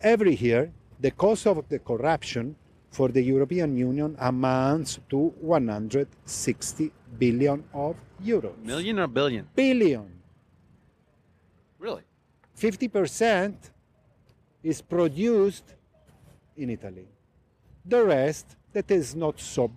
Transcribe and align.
every 0.00 0.34
year, 0.34 0.72
the 0.98 1.10
cost 1.10 1.46
of 1.46 1.68
the 1.68 1.78
corruption 1.78 2.56
for 2.90 3.08
the 3.08 3.22
European 3.22 3.76
Union 3.76 4.16
amounts 4.18 4.98
to 5.08 5.32
160 5.40 6.92
billion 7.18 7.64
of 7.72 7.96
euros. 8.22 8.56
Million 8.64 8.98
or 8.98 9.06
billion? 9.06 9.48
Billion. 9.54 10.10
Really? 11.78 12.02
50% 12.58 13.54
is 14.62 14.82
produced 14.82 15.74
in 16.56 16.70
Italy. 16.70 17.08
The 17.84 18.04
rest, 18.04 18.56
that 18.72 18.90
is 18.90 19.14
not 19.14 19.40
so 19.40 19.70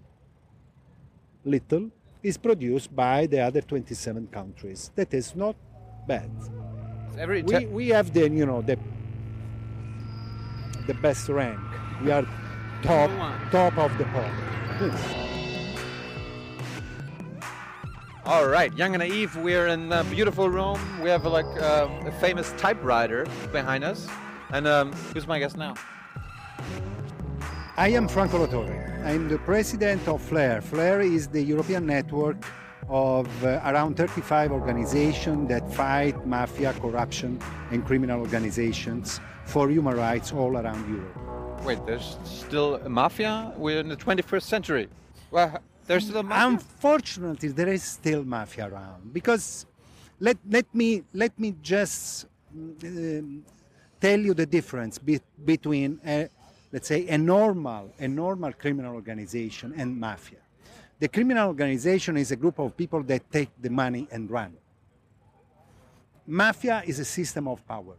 little, 1.45 1.89
is 2.21 2.37
produced 2.37 2.93
by 2.93 3.25
the 3.25 3.39
other 3.39 3.61
27 3.61 4.27
countries. 4.27 4.91
That 4.95 5.13
is 5.13 5.35
not 5.35 5.55
bad. 6.07 6.29
Every 7.17 7.43
We, 7.43 7.65
we 7.67 7.87
have 7.89 8.11
the, 8.13 8.29
you 8.29 8.45
know, 8.45 8.61
the, 8.61 8.77
the 10.87 10.93
best 10.95 11.29
rank. 11.29 11.59
We 12.01 12.11
are 12.11 12.25
top, 12.81 13.09
one. 13.17 13.49
top 13.51 13.77
of 13.77 13.97
the 13.97 14.05
pop. 14.05 14.31
All 18.25 18.47
right, 18.47 18.73
Young 18.77 18.95
and 18.95 19.01
Naive, 19.01 19.35
we're 19.35 19.67
in 19.67 19.91
a 19.91 20.03
beautiful 20.05 20.49
room. 20.49 20.79
We 21.01 21.09
have 21.09 21.25
like 21.25 21.45
uh, 21.59 21.89
a 22.05 22.11
famous 22.11 22.53
typewriter 22.57 23.27
behind 23.51 23.83
us. 23.83 24.07
And 24.51 24.67
um, 24.67 24.93
who's 25.13 25.27
my 25.27 25.39
guest 25.39 25.57
now? 25.57 25.75
I 27.75 27.89
am 27.89 28.07
Franco 28.07 28.37
La 28.37 28.45
Torre. 28.45 29.01
I'm 29.03 29.27
the 29.27 29.39
president 29.39 30.07
of 30.07 30.21
FLARE. 30.21 30.61
FLARE 30.61 31.01
is 31.01 31.27
the 31.27 31.41
European 31.41 31.85
network 31.85 32.37
of 32.87 33.27
uh, 33.43 33.59
around 33.65 33.97
35 33.97 34.51
organizations 34.51 35.49
that 35.49 35.73
fight 35.73 36.25
mafia, 36.25 36.73
corruption, 36.73 37.41
and 37.71 37.85
criminal 37.85 38.19
organizations 38.19 39.19
for 39.45 39.69
human 39.69 39.95
rights 39.95 40.31
all 40.31 40.57
around 40.57 40.87
Europe. 40.89 41.63
Wait, 41.65 41.85
there's 41.85 42.17
still 42.23 42.75
a 42.75 42.89
mafia? 42.89 43.53
We're 43.57 43.79
in 43.79 43.87
the 43.87 43.95
21st 43.95 44.43
century. 44.43 44.89
Well, 45.31 45.59
there's 45.87 46.05
still 46.05 46.17
a 46.17 46.23
mafia? 46.23 46.47
Unfortunately, 46.47 47.49
there 47.49 47.69
is 47.69 47.83
still 47.83 48.23
mafia 48.23 48.67
around 48.69 49.13
because 49.13 49.65
let, 50.19 50.37
let 50.49 50.73
me 50.73 51.03
let 51.13 51.37
me 51.39 51.55
just 51.61 52.27
um, 52.55 53.43
tell 53.99 54.19
you 54.19 54.33
the 54.33 54.45
difference 54.45 54.97
be, 54.97 55.19
between 55.43 55.99
a, 56.05 56.29
let's 56.71 56.87
say 56.87 57.07
a 57.07 57.17
normal 57.17 57.91
a 57.99 58.07
normal 58.07 58.53
criminal 58.53 58.95
organization 58.95 59.73
and 59.77 59.99
mafia. 59.99 60.39
The 60.99 61.07
criminal 61.07 61.47
organization 61.47 62.17
is 62.17 62.31
a 62.31 62.35
group 62.35 62.59
of 62.59 62.77
people 62.77 63.03
that 63.03 63.29
take 63.31 63.49
the 63.61 63.69
money 63.69 64.07
and 64.11 64.29
run. 64.29 64.53
Mafia 66.25 66.83
is 66.85 66.99
a 66.99 67.05
system 67.05 67.47
of 67.47 67.67
power. 67.67 67.95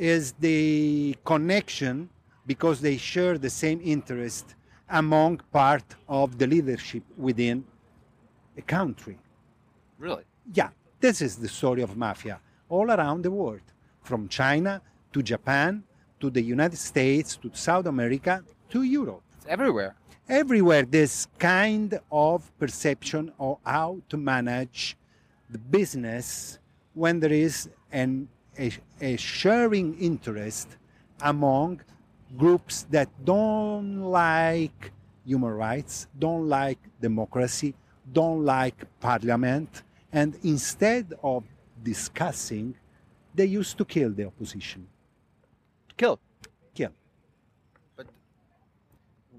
Is 0.00 0.32
the 0.40 1.14
connection 1.26 2.08
because 2.46 2.80
they 2.80 2.96
share 2.96 3.36
the 3.36 3.50
same 3.50 3.80
interest 3.84 4.54
among 4.88 5.40
part 5.52 5.84
of 6.08 6.38
the 6.38 6.46
leadership 6.46 7.02
within 7.16 7.64
a 8.56 8.62
country. 8.62 9.18
Really? 9.98 10.24
Yeah, 10.52 10.70
this 11.00 11.20
is 11.20 11.36
the 11.36 11.48
story 11.48 11.82
of 11.82 11.96
mafia 11.96 12.40
all 12.68 12.90
around 12.90 13.22
the 13.22 13.30
world, 13.30 13.66
from 14.02 14.28
China 14.28 14.80
to 15.12 15.22
Japan 15.22 15.82
to 16.20 16.30
the 16.30 16.42
United 16.42 16.78
States 16.78 17.36
to 17.36 17.50
South 17.52 17.86
America 17.86 18.42
to 18.70 18.82
Europe. 18.82 19.22
It's 19.36 19.46
everywhere. 19.46 19.94
Everywhere, 20.28 20.84
this 20.84 21.26
kind 21.38 21.98
of 22.10 22.50
perception 22.58 23.32
of 23.38 23.58
how 23.64 24.00
to 24.08 24.16
manage 24.16 24.96
the 25.50 25.58
business 25.58 26.58
when 26.94 27.20
there 27.20 27.32
is 27.32 27.68
an, 27.90 28.28
a, 28.60 28.70
a 29.00 29.16
sharing 29.16 29.98
interest 29.98 30.76
among 31.22 31.80
groups 32.36 32.86
that 32.90 33.08
don't 33.24 34.02
like 34.02 34.92
human 35.24 35.50
rights, 35.50 36.06
don't 36.18 36.48
like 36.48 36.78
democracy, 37.00 37.74
don't 38.12 38.44
like 38.44 38.84
parliament, 39.00 39.82
and 40.12 40.36
instead 40.42 41.14
of 41.22 41.44
discussing, 41.82 42.74
they 43.34 43.46
used 43.46 43.78
to 43.78 43.84
kill 43.84 44.10
the 44.10 44.26
opposition. 44.26 44.86
Kill. 45.96 46.18
Kill. 46.74 46.90
But 47.96 48.06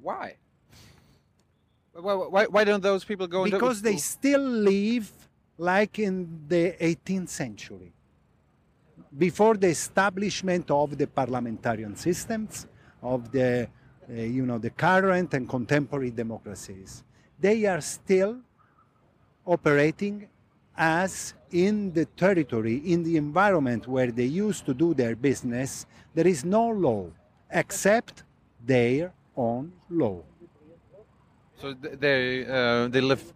why? 0.02 0.36
Why, 1.94 2.14
why, 2.14 2.46
why 2.46 2.64
don't 2.64 2.82
those 2.82 3.04
people 3.04 3.28
go 3.28 3.46
into 3.46 3.58
Because 3.58 3.82
they 3.82 3.98
still 3.98 4.42
live 4.42 5.12
like 5.58 6.00
in 6.00 6.46
the 6.48 6.76
18th 6.80 7.30
century, 7.30 7.94
before 9.18 9.56
the 9.56 9.68
establishment 9.68 10.72
of 10.72 10.98
the 10.98 11.08
parliamentarian 11.08 11.96
systems, 11.96 12.68
of 13.02 13.32
the, 13.32 13.68
uh, 14.10 14.14
you 14.14 14.46
know, 14.46 14.58
the 14.58 14.70
current 14.70 15.34
and 15.34 15.48
contemporary 15.50 16.12
democracies. 16.12 17.04
They 17.40 17.66
are 17.66 17.82
still 17.82 18.38
operating 19.46 20.28
as 20.78 21.34
in 21.52 21.92
the 21.94 22.06
territory, 22.06 22.78
in 22.78 23.04
the 23.04 23.18
environment 23.18 23.88
where 23.88 24.12
they 24.12 24.26
used 24.26 24.66
to 24.66 24.74
do 24.74 24.94
their 24.94 25.16
business, 25.16 25.86
there 26.14 26.28
is 26.28 26.46
no 26.46 26.70
law 26.70 27.08
except 27.52 28.24
their 28.66 29.12
own 29.36 29.72
law. 29.90 30.22
So 31.60 31.74
they 31.74 32.46
uh, 32.46 32.88
they 32.88 33.02
live. 33.02 33.34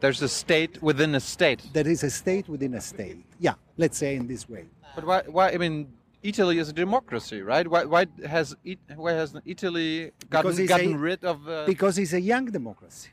There's 0.00 0.22
a 0.22 0.28
state 0.28 0.82
within 0.82 1.14
a 1.14 1.20
state. 1.20 1.62
There 1.72 1.86
is 1.86 2.02
a 2.02 2.10
state 2.10 2.48
within 2.48 2.74
a 2.74 2.80
state. 2.80 3.24
Yeah, 3.38 3.54
let's 3.76 3.98
say 3.98 4.16
in 4.16 4.26
this 4.26 4.48
way. 4.48 4.64
But 4.94 5.04
why? 5.06 5.22
Why? 5.26 5.50
I 5.52 5.58
mean, 5.58 5.92
Italy 6.22 6.58
is 6.58 6.68
a 6.68 6.72
democracy, 6.72 7.42
right? 7.42 7.66
Why? 7.66 7.84
Why 7.84 8.06
has 8.26 8.54
it, 8.64 8.78
why 8.94 9.12
has 9.12 9.34
Italy 9.44 10.12
gotten, 10.30 10.66
gotten 10.66 10.94
a- 10.94 10.98
rid 10.98 11.24
of? 11.24 11.48
Uh, 11.48 11.64
because 11.66 11.98
it's 11.98 12.12
a 12.12 12.20
young 12.20 12.46
democracy. 12.46 13.10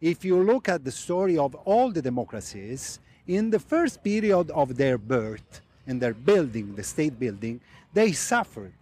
If 0.00 0.24
you 0.24 0.42
look 0.42 0.68
at 0.68 0.84
the 0.84 0.92
story 0.92 1.38
of 1.38 1.54
all 1.54 1.90
the 1.90 2.02
democracies, 2.02 3.00
in 3.26 3.50
the 3.50 3.58
first 3.58 4.02
period 4.04 4.50
of 4.50 4.76
their 4.76 4.98
birth 4.98 5.62
and 5.86 6.00
their 6.00 6.14
building, 6.14 6.74
the 6.74 6.82
state 6.82 7.18
building, 7.18 7.60
they 7.92 8.12
suffered 8.12 8.74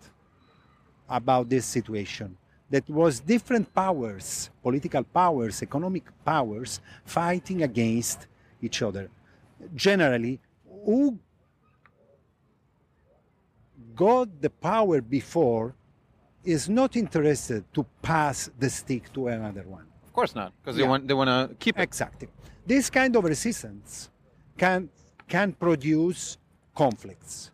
about 1.09 1.49
this 1.49 1.65
situation. 1.65 2.37
That 2.71 2.89
was 2.91 3.21
different 3.21 3.73
powers, 3.75 4.51
political 4.63 5.05
powers, 5.05 5.63
economic 5.63 6.05
powers, 6.25 6.81
fighting 7.05 7.63
against 7.63 8.27
each 8.61 8.83
other. 8.83 9.09
Generally, 9.77 10.41
who 10.85 11.19
got 13.95 14.29
the 14.41 14.51
power 14.51 15.01
before 15.01 15.75
is 16.45 16.69
not 16.69 16.97
interested 16.97 17.65
to 17.73 17.85
pass 18.03 18.51
the 18.59 18.69
stick 18.69 19.13
to 19.13 19.29
another 19.29 19.63
one. 19.67 19.87
of 20.05 20.13
course 20.13 20.35
not, 20.35 20.53
because 20.63 20.77
they 20.77 20.87
want 20.87 21.09
they 21.09 21.15
want 21.15 21.29
to 21.29 21.55
keep 21.57 21.79
it. 21.79 21.83
Exactly. 21.83 22.29
This 22.67 22.91
kind 22.91 23.15
of 23.17 23.25
resistance 23.25 24.11
can 24.57 24.89
can 25.29 25.53
produce 25.53 26.39
conflicts, 26.75 27.51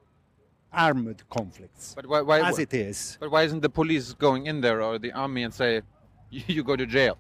armed 0.73 1.23
conflicts, 1.31 1.95
But 1.95 2.07
why? 2.07 2.21
why 2.23 2.41
as 2.49 2.59
it 2.59 2.73
is, 2.75 3.17
But 3.21 3.31
why 3.31 3.43
isn't 3.45 3.61
the 3.61 3.69
police 3.81 4.13
going 4.13 4.47
in 4.47 4.61
there 4.61 4.83
or 4.83 4.99
the 4.99 5.13
army 5.13 5.43
and 5.45 5.53
say, 5.55 5.83
you, 6.31 6.43
you 6.57 6.63
go 6.65 6.77
to 6.77 6.87
jail? 6.87 7.17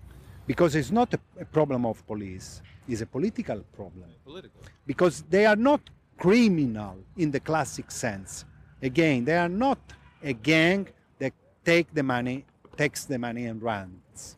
because 0.46 0.74
it's 0.74 0.90
not 0.90 1.14
a, 1.14 1.20
a 1.40 1.44
problem 1.44 1.86
of 1.86 2.04
police; 2.06 2.60
it's 2.88 3.02
a 3.02 3.06
political 3.06 3.60
problem. 3.78 4.08
Political. 4.24 4.60
Because 4.86 5.22
they 5.34 5.46
are 5.46 5.56
not 5.70 5.80
criminal 6.18 6.96
in 7.16 7.30
the 7.30 7.40
classic 7.40 7.90
sense. 7.90 8.44
Again, 8.82 9.24
they 9.24 9.36
are 9.36 9.48
not 9.48 9.78
a 10.22 10.32
gang 10.32 10.88
that 11.18 11.32
take 11.64 11.92
the 11.92 12.02
money, 12.02 12.44
takes 12.76 13.04
the 13.04 13.18
money 13.18 13.46
and 13.46 13.60
runs. 13.62 14.36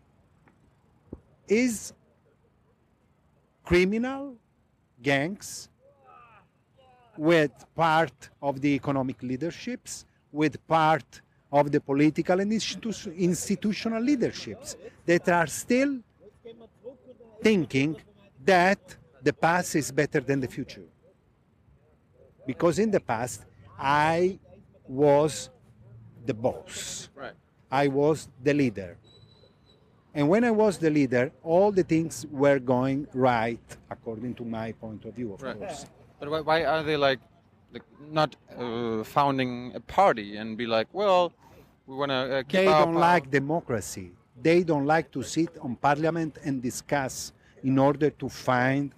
Is 1.46 1.92
criminal 3.64 4.36
gangs 5.02 5.68
with 7.16 7.52
part 7.74 8.30
of 8.40 8.60
the 8.60 8.70
economic 8.70 9.22
leaderships, 9.22 10.04
with 10.32 10.66
part 10.66 11.20
of 11.52 11.70
the 11.70 11.80
political 11.80 12.40
and 12.40 12.50
institu- 12.50 13.16
institutional 13.16 14.02
leaderships 14.02 14.76
that 15.04 15.28
are 15.28 15.46
still 15.46 15.98
thinking 17.42 17.96
that 18.44 18.96
the 19.22 19.32
past 19.32 19.76
is 19.76 19.92
better 19.92 20.20
than 20.20 20.40
the 20.40 20.48
future. 20.48 20.84
Because 22.46 22.78
in 22.78 22.90
the 22.90 23.00
past, 23.00 23.44
I 23.82 24.38
was 24.86 25.50
the 26.24 26.34
boss, 26.34 27.08
Right. 27.16 27.34
I 27.70 27.88
was 27.88 28.28
the 28.42 28.54
leader. 28.54 28.96
And 30.14 30.28
when 30.28 30.44
I 30.44 30.50
was 30.50 30.78
the 30.78 30.90
leader, 30.90 31.32
all 31.42 31.72
the 31.72 31.82
things 31.82 32.26
were 32.30 32.58
going 32.60 33.08
right 33.12 33.58
according 33.90 34.34
to 34.34 34.44
my 34.44 34.72
point 34.72 35.04
of 35.04 35.14
view, 35.14 35.32
of 35.32 35.42
Right. 35.42 35.58
course. 35.58 35.86
But 36.20 36.46
why, 36.46 36.64
are 36.64 36.82
they 36.84 36.96
like, 36.96 37.18
like 37.72 37.82
not 37.98 38.36
uh, 38.56 39.02
founding 39.02 39.72
a 39.74 39.80
party 39.80 40.36
and 40.36 40.56
be 40.56 40.66
like, 40.66 40.86
well, 40.92 41.32
we 41.86 41.96
want 41.96 42.10
to 42.10 42.14
uh, 42.14 42.42
keep 42.42 42.52
They 42.60 42.66
don't 42.66 42.92
power. 42.94 43.00
like 43.00 43.30
democracy. 43.30 44.12
They 44.40 44.62
don't 44.62 44.86
like 44.86 45.10
to 45.12 45.22
sit 45.22 45.50
on 45.60 45.74
parliament 45.76 46.38
and 46.44 46.62
discuss 46.62 47.32
in 47.64 47.78
order 47.78 48.10
to 48.10 48.28
find, 48.28 48.92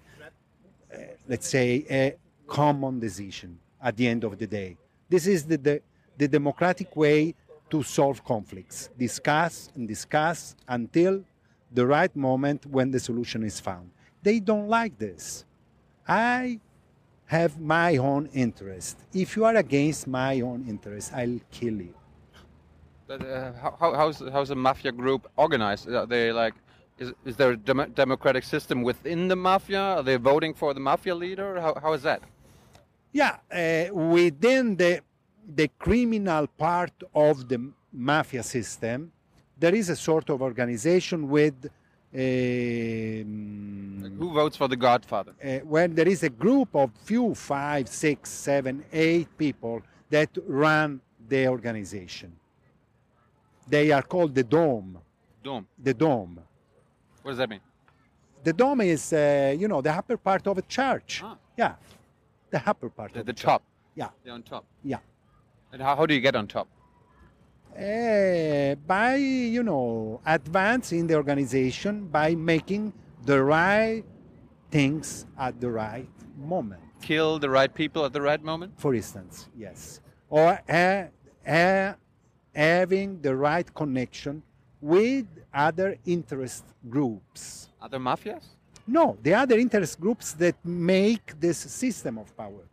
uh, 0.93 0.97
let's 1.29 1.49
say, 1.49 1.87
a 1.91 2.17
common 2.47 3.01
decision 3.01 3.59
at 3.85 3.97
the 3.97 4.09
end 4.09 4.25
of 4.25 4.39
the 4.39 4.47
day. 4.47 4.77
This 5.09 5.27
is 5.27 5.45
the, 5.45 5.59
the, 5.59 5.83
the 6.17 6.27
democratic 6.27 6.97
way 6.97 7.35
to 7.71 7.83
solve 7.83 8.25
conflicts. 8.25 8.89
Discuss 8.99 9.71
and 9.77 9.87
discuss 9.87 10.57
until 10.67 11.23
the 11.71 11.87
right 11.87 12.15
moment 12.17 12.67
when 12.67 12.91
the 12.91 12.99
solution 12.99 13.45
is 13.45 13.61
found. 13.61 13.91
They 14.23 14.41
don't 14.41 14.69
like 14.69 14.99
this. 14.99 15.45
I 16.09 16.61
have 17.27 17.61
my 17.61 17.97
own 17.97 18.29
interest. 18.33 18.99
If 19.13 19.37
you 19.37 19.45
are 19.45 19.57
against 19.57 20.07
my 20.07 20.41
own 20.41 20.65
interest, 20.69 21.13
I'll 21.15 21.41
kill 21.51 21.75
you. 21.89 21.95
But, 23.07 23.21
uh, 23.23 23.53
how, 23.61 23.93
how's 24.01 24.19
how's 24.33 24.51
a 24.51 24.55
mafia 24.55 24.93
group 24.93 25.31
organized? 25.37 25.91
Are 25.91 26.07
they 26.07 26.33
like, 26.33 26.55
is, 26.99 27.13
is 27.27 27.37
there 27.37 27.51
a 27.51 27.57
dem- 27.57 27.93
democratic 27.95 28.45
system 28.45 28.83
within 28.83 29.29
the 29.29 29.37
mafia? 29.37 29.81
Are 29.99 30.03
they 30.03 30.17
voting 30.17 30.55
for 30.55 30.73
the 30.73 30.81
mafia 30.81 31.15
leader? 31.15 31.61
How, 31.61 31.75
how 31.83 31.93
is 31.93 32.03
that? 32.03 32.23
Yeah, 33.21 33.37
uh, 33.53 33.95
within 33.95 34.65
the 34.77 34.93
the 35.61 35.69
criminal 35.79 36.47
part 36.67 36.97
of 37.15 37.35
the 37.49 37.59
mafia 37.93 38.43
system, 38.43 39.13
there 39.63 39.75
is 39.81 39.89
a 39.89 39.97
sort 39.97 40.27
of 40.31 40.43
organization 40.43 41.19
with. 41.37 41.55
um, 42.15 44.03
Like, 44.03 44.17
who 44.19 44.29
votes 44.41 44.57
for 44.57 44.69
the 44.69 44.77
Godfather? 44.89 45.33
uh, 45.43 45.59
when 45.75 45.95
there 45.95 46.09
is 46.15 46.23
a 46.23 46.33
group 46.45 46.71
of 46.83 46.91
few 47.11 47.35
five, 47.35 47.85
six, 47.89 48.31
seven, 48.31 48.75
eight 48.93 49.29
people 49.45 49.77
that 50.11 50.31
run 50.47 51.01
the 51.29 51.43
organization. 51.49 52.31
They 53.75 53.87
are 53.97 54.03
called 54.03 54.35
the 54.35 54.45
dome. 54.45 54.99
Dome. 55.43 55.67
The 55.89 55.95
dome. 55.95 56.39
What 57.23 57.31
does 57.33 57.39
that 57.39 57.49
mean? 57.49 57.61
The 58.43 58.53
dome 58.53 58.83
is, 58.83 59.13
uh, 59.13 59.55
you 59.61 59.69
know, 59.69 59.81
the 59.81 59.93
upper 60.01 60.17
part 60.19 60.47
of 60.47 60.59
a 60.59 60.63
church. 60.63 61.23
Ah. 61.25 61.37
Yeah, 61.57 61.75
the 62.55 62.63
upper 62.71 62.89
part 62.89 63.13
The, 63.13 63.21
of 63.21 63.27
the 63.27 63.33
church. 63.33 63.45
top. 63.45 63.63
Yeah, 63.97 64.11
They're 64.23 64.33
on 64.35 64.43
top. 64.43 64.65
yeah. 64.85 64.99
And 65.73 65.83
how, 65.83 65.97
how 65.97 66.07
do 66.07 66.15
you 66.15 66.21
get 66.21 66.37
on 66.37 66.47
top? 66.47 66.69
Uh, 67.77 68.77
by 68.87 69.17
you 69.57 69.63
know 69.65 70.21
advance 70.25 70.93
in 70.93 71.09
the 71.09 71.17
organization 71.17 72.07
by 72.07 72.29
making 72.37 72.93
the 73.25 73.43
right 73.43 74.05
things 74.71 75.27
at 75.37 75.61
the 75.61 75.69
right 75.69 76.09
moment. 76.39 76.81
Kill 77.03 77.41
the 77.41 77.51
right 77.51 77.73
people 77.75 78.05
at 78.05 78.13
the 78.13 78.21
right 78.23 78.43
moment? 78.51 78.73
for 78.79 78.95
instance, 78.95 79.49
yes, 79.57 80.01
or 80.31 80.61
ha- 80.71 81.09
ha- 81.45 81.97
having 82.55 83.21
the 83.27 83.35
right 83.35 83.69
connection 83.75 84.41
with 84.81 85.27
other 85.53 85.97
interest 86.07 86.65
groups. 86.89 87.71
Other 87.83 87.99
mafias? 87.99 88.45
No, 88.87 89.17
the 89.23 89.35
other 89.35 89.59
interest 89.59 90.01
groups 90.01 90.33
that 90.33 90.57
make 90.65 91.39
this 91.41 91.59
system 91.59 92.19
of 92.19 92.37
power. 92.37 92.65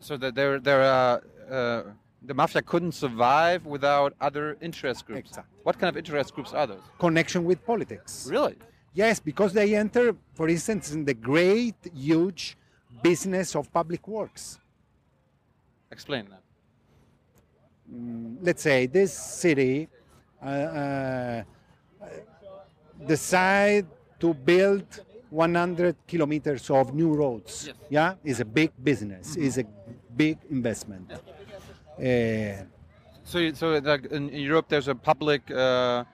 So 0.00 0.16
that 0.16 0.34
they're, 0.34 0.58
they're, 0.58 0.82
uh, 0.82 1.20
uh, 1.50 1.82
the 2.22 2.34
mafia 2.34 2.62
couldn't 2.62 2.92
survive 2.92 3.64
without 3.64 4.14
other 4.20 4.56
interest 4.60 5.06
groups. 5.06 5.30
Exactly. 5.30 5.58
What 5.62 5.78
kind 5.78 5.88
of 5.88 5.96
interest 5.96 6.34
groups 6.34 6.52
are 6.52 6.66
those? 6.66 6.82
Connection 6.98 7.44
with 7.44 7.64
politics. 7.64 8.28
Really? 8.30 8.56
Yes, 8.92 9.20
because 9.20 9.52
they 9.52 9.76
enter, 9.76 10.16
for 10.34 10.48
instance, 10.48 10.92
in 10.92 11.04
the 11.04 11.14
great, 11.14 11.76
huge 11.94 12.56
business 13.02 13.54
of 13.54 13.72
public 13.72 14.08
works. 14.08 14.58
Explain 15.90 16.28
that. 16.30 16.42
let's 18.42 18.62
say 18.62 18.86
this 18.86 19.12
city 19.12 19.88
uh, 20.42 20.46
uh, 20.46 21.42
decide 23.06 23.86
to 24.18 24.34
build 24.34 25.04
100 25.30 25.96
kilometers 26.06 26.70
of 26.70 26.94
new 26.94 27.12
roads 27.14 27.66
Yes. 27.66 27.76
yeah 27.90 28.14
is 28.24 28.40
a 28.40 28.44
big 28.44 28.70
business 28.82 29.36
is 29.36 29.58
a 29.58 29.64
big 30.16 30.38
investment 30.50 31.12
Uh, 31.98 32.64
So, 33.24 33.38
so 33.54 33.66
like 33.92 34.04
in, 34.12 34.28
Europe, 34.28 34.66
there's 34.68 34.86
a 34.86 34.94
public. 34.94 35.42
Uh, 35.50 36.04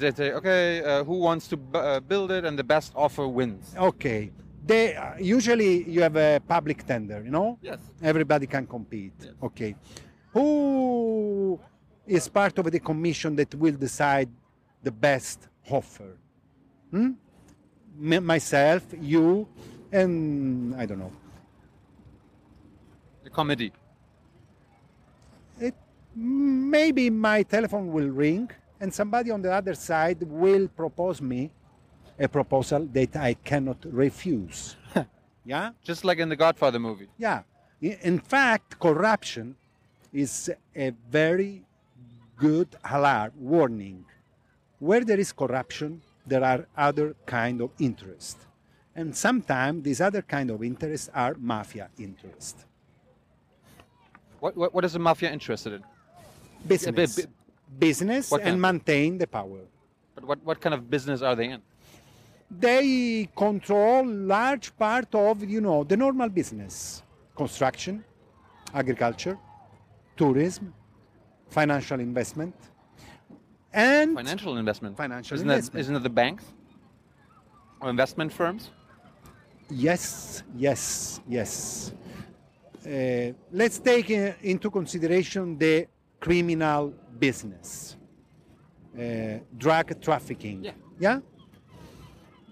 they 0.00 0.12
say, 0.12 0.28
okay, 0.38 0.84
uh, 0.84 1.02
who 1.02 1.16
wants 1.18 1.48
to 1.48 1.56
uh, 1.58 1.98
build 2.10 2.30
it, 2.30 2.44
and 2.44 2.54
the 2.56 2.62
best 2.74 2.92
offer 2.94 3.26
wins. 3.26 3.74
okay 3.90 4.30
they 4.66 4.94
uh, 4.96 5.16
usually 5.36 5.72
you 5.94 6.00
have 6.06 6.16
a 6.16 6.40
public 6.54 6.78
tender 6.86 7.18
you 7.26 7.30
know 7.36 7.48
Yes. 7.70 7.80
everybody 8.10 8.46
can 8.46 8.64
compete 8.66 9.12
Yes. 9.20 9.34
okay 9.48 9.74
who 10.32 11.58
is 12.06 12.28
part 12.28 12.54
of 12.60 12.64
the 12.70 12.80
commission 12.90 13.30
that 13.36 13.50
will 13.62 13.76
decide 13.88 14.28
the 14.82 14.90
best 15.08 15.38
offer 15.78 16.10
hmm? 16.94 17.10
Myself 17.98 18.82
you 19.00 19.46
and 19.92 20.74
i 20.74 20.84
don't 20.86 20.98
know 20.98 21.12
The 23.22 23.30
committee. 23.30 23.72
it, 25.60 25.74
maybe 26.14 27.08
my 27.10 27.42
telephone 27.44 27.92
will 27.92 28.08
ring 28.08 28.50
and 28.80 28.92
somebody 28.92 29.30
on 29.30 29.40
the 29.42 29.52
other 29.52 29.74
side 29.74 30.22
will 30.22 30.66
propose 30.68 31.22
me 31.22 31.50
a 32.18 32.28
proposal 32.28 32.86
that 32.92 33.14
i 33.16 33.34
cannot 33.34 33.78
refuse 33.84 34.76
yeah 35.44 35.70
Just 35.84 36.04
like 36.04 36.18
in 36.18 36.28
the 36.28 36.36
Godfather 36.36 36.78
movie. 36.78 37.08
Yeah. 37.18 37.42
In 37.80 38.18
fact, 38.18 38.78
corruption 38.80 39.56
is 40.12 40.50
a 40.74 40.90
very 41.10 41.62
good 42.36 42.68
alarm 42.82 43.32
warning. 43.38 44.06
Where 44.78 45.04
there 45.04 45.20
is 45.20 45.32
corruption, 45.32 46.00
there 46.26 46.44
are 46.44 46.66
other 46.76 47.14
kind 47.26 47.60
of 47.60 47.70
interest. 47.78 48.38
And 48.96 49.14
sometimes 49.14 49.82
these 49.82 50.00
other 50.00 50.22
kind 50.22 50.50
of 50.50 50.62
interests 50.62 51.10
are 51.14 51.34
mafia 51.38 51.88
interest. 51.98 52.64
What, 54.40 54.56
what, 54.56 54.74
what 54.74 54.84
is 54.84 54.92
the 54.92 54.98
mafia 54.98 55.32
interested 55.32 55.74
in? 55.74 55.84
Business. 56.66 57.26
Business 57.78 58.30
What 58.30 58.42
and 58.42 58.50
kind? 58.50 58.60
maintain 58.60 59.18
the 59.18 59.26
power. 59.26 59.60
But 60.14 60.24
what, 60.24 60.44
what 60.44 60.60
kind 60.60 60.74
of 60.74 60.88
business 60.88 61.22
are 61.22 61.34
they 61.34 61.48
in? 61.48 61.62
They 62.50 63.28
control 63.34 64.06
large 64.06 64.76
part 64.76 65.12
of, 65.14 65.42
you 65.42 65.60
know, 65.60 65.82
the 65.82 65.96
normal 65.96 66.28
business. 66.28 67.02
Construction, 67.34 68.04
agriculture, 68.72 69.36
tourism, 70.16 70.72
financial 71.48 71.98
investment, 71.98 72.54
and 73.74 74.14
Financial 74.14 74.56
investment. 74.56 74.96
Financial 74.96 75.34
isn't 75.34 75.50
investment. 75.50 75.72
That, 75.72 75.80
isn't 75.80 75.96
it 75.96 76.02
the 76.02 76.10
banks 76.10 76.44
or 77.80 77.90
investment 77.90 78.32
firms? 78.32 78.70
yes, 79.70 80.42
yes, 80.56 81.20
yes. 81.28 81.92
Uh, 82.86 83.32
let's 83.50 83.78
take 83.78 84.10
uh, 84.10 84.32
into 84.42 84.70
consideration 84.70 85.58
the 85.58 85.86
criminal 86.20 86.92
business, 87.18 87.96
uh, 88.98 89.38
drug 89.56 90.00
trafficking. 90.00 90.64
Yeah. 90.64 90.72
Yeah. 90.98 91.20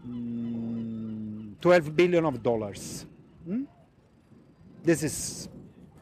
Mm, 0.09 1.61
Twelve 1.61 1.95
billion 1.95 2.25
of 2.25 2.43
dollars. 2.43 3.07
Hmm? 3.47 3.64
This 4.83 5.02
is 5.05 5.49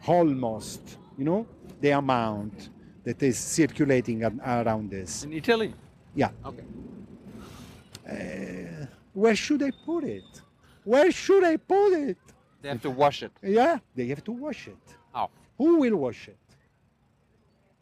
almost, 0.06 0.96
you 1.18 1.24
know, 1.24 1.46
the 1.80 1.90
amount 1.90 2.70
that 3.04 3.22
is 3.22 3.38
circulating 3.38 4.24
around 4.24 4.90
this. 4.90 5.24
In 5.24 5.32
Italy? 5.32 5.74
Yeah. 6.14 6.30
Okay. 6.44 6.64
Where 9.12 9.34
should 9.36 9.62
I 9.62 9.70
put 9.84 10.04
it? 10.04 10.42
Where 10.84 11.10
should 11.12 11.44
I 11.44 11.56
put 11.56 11.92
it? 11.92 12.18
They 12.62 12.68
have 12.68 12.82
to 12.82 12.90
wash 12.90 13.22
it. 13.22 13.32
Yeah, 13.42 13.78
they 13.94 14.06
have 14.08 14.22
to 14.24 14.32
wash 14.32 14.68
it. 14.68 14.78
How? 15.12 15.30
Who 15.58 15.76
will 15.80 15.96
wash 15.96 16.28
it? 16.28 16.36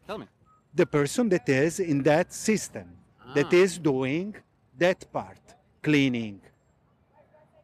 Tell 0.07 0.17
me. 0.17 0.27
The 0.73 0.85
person 0.85 1.29
that 1.29 1.47
is 1.49 1.79
in 1.79 2.03
that 2.03 2.33
system, 2.33 2.87
that 3.35 3.47
Ah. 3.53 3.63
is 3.63 3.77
doing 3.77 4.35
that 4.77 5.11
part, 5.11 5.41
cleaning. 5.81 6.41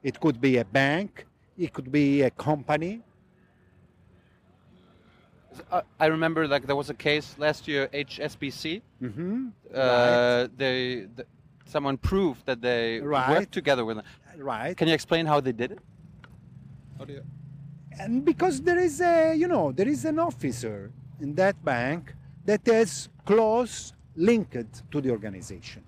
It 0.03 0.19
could 0.19 0.39
be 0.41 0.57
a 0.57 0.65
bank, 0.65 1.25
it 1.57 1.73
could 1.73 1.91
be 1.91 2.21
a 2.21 2.29
company. 2.29 3.01
Uh, 5.71 5.81
I 5.99 6.07
remember 6.07 6.47
like 6.47 6.65
there 6.67 6.75
was 6.75 6.89
a 6.89 6.93
case 6.93 7.35
last 7.37 7.67
year, 7.67 7.87
HSBC. 7.93 8.81
hmm 8.99 9.47
Uh, 9.73 10.47
they, 10.57 11.07
th- 11.15 11.27
someone 11.65 11.97
proved 11.97 12.45
that 12.45 12.61
they 12.61 12.99
Right. 13.01 13.29
worked 13.29 13.51
together 13.51 13.83
with 13.85 13.97
them. 13.97 14.05
Right. 14.37 14.75
Can 14.77 14.87
you 14.87 14.93
explain 14.93 15.25
how 15.25 15.39
they 15.41 15.51
did 15.53 15.71
it? 15.71 15.79
How 16.97 17.05
do 17.05 17.13
you? 17.13 17.23
And 17.99 18.23
because 18.25 18.61
there 18.61 18.79
is 18.79 18.99
a, 19.01 19.33
you 19.35 19.47
know, 19.47 19.71
there 19.71 19.87
is 19.87 20.05
an 20.05 20.19
officer 20.19 20.91
in 21.19 21.35
that 21.35 21.55
bank 21.63 22.13
that 22.45 22.67
is 22.67 23.09
close 23.25 23.93
linked 24.15 24.83
to 24.91 25.01
the 25.01 25.09
organization. 25.11 25.83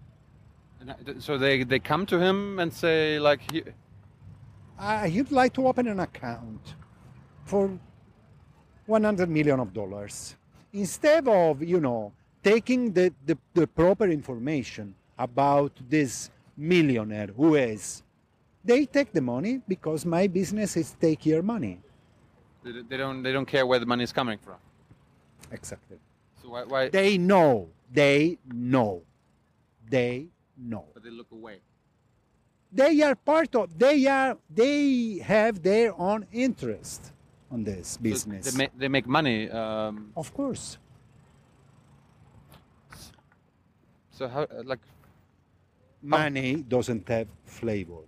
and, 0.79 0.89
uh, 0.91 0.93
th- 1.05 1.21
So 1.21 1.37
they, 1.37 1.63
they 1.63 1.79
come 1.79 2.05
to 2.07 2.17
him 2.19 2.59
and 2.59 2.71
say 2.73 3.19
like, 3.19 3.41
he, 3.51 3.63
I 4.79 5.09
would 5.15 5.31
like 5.31 5.53
to 5.53 5.67
open 5.67 5.87
an 5.87 5.99
account 5.99 6.75
for 7.45 7.77
100 8.87 9.29
million 9.29 9.59
of 9.59 9.73
dollars. 9.73 10.35
Instead 10.73 11.27
of, 11.27 11.61
you 11.61 11.79
know, 11.79 12.11
taking 12.43 12.91
the, 12.93 13.13
the, 13.25 13.37
the 13.53 13.67
proper 13.67 14.05
information 14.09 14.95
about 15.17 15.71
this 15.89 16.29
millionaire 16.55 17.27
who 17.35 17.55
is, 17.55 18.03
they 18.63 18.85
take 18.85 19.11
the 19.13 19.21
money 19.21 19.61
because 19.67 20.05
my 20.05 20.27
business 20.27 20.75
is 20.77 20.95
take 20.99 21.25
your 21.25 21.41
money. 21.41 21.79
they, 22.63 22.97
don't 22.97 23.23
they 23.23 23.31
don't 23.31 23.45
care 23.45 23.65
where 23.65 23.79
the 23.79 23.85
money 23.85 24.03
is 24.03 24.11
coming 24.11 24.37
from. 24.37 24.57
Exactly. 25.51 25.97
So 26.41 26.49
why, 26.49 26.63
why 26.63 26.89
They 26.89 27.17
know. 27.17 27.69
They 27.91 28.37
know. 28.53 29.03
They 29.89 30.27
know. 30.57 30.85
but 30.93 31.03
they 31.03 31.09
look 31.09 31.31
away? 31.31 31.59
They 32.71 33.01
are 33.01 33.15
part 33.15 33.55
of. 33.55 33.77
They 33.79 34.05
are. 34.07 34.37
They 34.53 35.19
have 35.23 35.63
their 35.63 35.97
own 35.97 36.25
interest 36.33 37.13
on 37.51 37.63
this 37.63 37.87
So 37.93 37.99
business. 38.01 38.51
they, 38.51 38.63
ma- 38.65 38.71
they 38.77 38.87
make 38.87 39.07
money. 39.07 39.49
Um, 39.49 40.11
of 40.15 40.33
course. 40.33 40.77
so 44.11 44.27
how 44.27 44.43
uh, 44.43 44.63
like 44.65 44.79
Money 46.01 46.55
doesn't 46.67 47.07
have 47.09 47.27
flavor. 47.45 48.03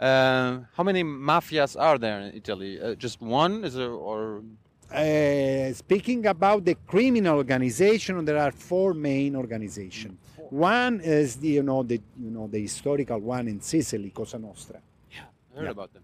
uh, 0.00 0.60
how 0.76 0.82
many 0.84 1.02
mafias 1.02 1.78
are 1.78 1.98
there 1.98 2.20
in 2.20 2.34
Italy? 2.36 2.80
Uh, 2.80 2.94
just 2.94 3.20
one? 3.20 3.64
Is 3.64 3.74
there 3.74 3.90
or 3.92 4.42
Uh, 4.90 5.70
speaking 5.84 6.24
about 6.26 6.64
the 6.64 6.74
criminal 6.92 7.36
organization, 7.36 8.24
there 8.24 8.38
are 8.46 8.52
four 8.68 8.94
main 8.94 9.36
organizations. 9.36 10.16
One 10.50 10.94
is 11.04 11.36
the 11.42 11.48
you 11.58 11.62
know 11.62 11.82
the 11.92 12.00
you 12.24 12.30
know 12.36 12.46
the 12.54 12.60
historical 12.68 13.18
one 13.20 13.44
in 13.52 13.60
Sicily, 13.60 14.10
Cosa 14.10 14.38
Nostra, 14.38 14.80
Yeah, 15.12 15.28
I 15.52 15.56
heard 15.56 15.64
Yeah. 15.64 15.76
about 15.76 15.90
them? 15.92 16.02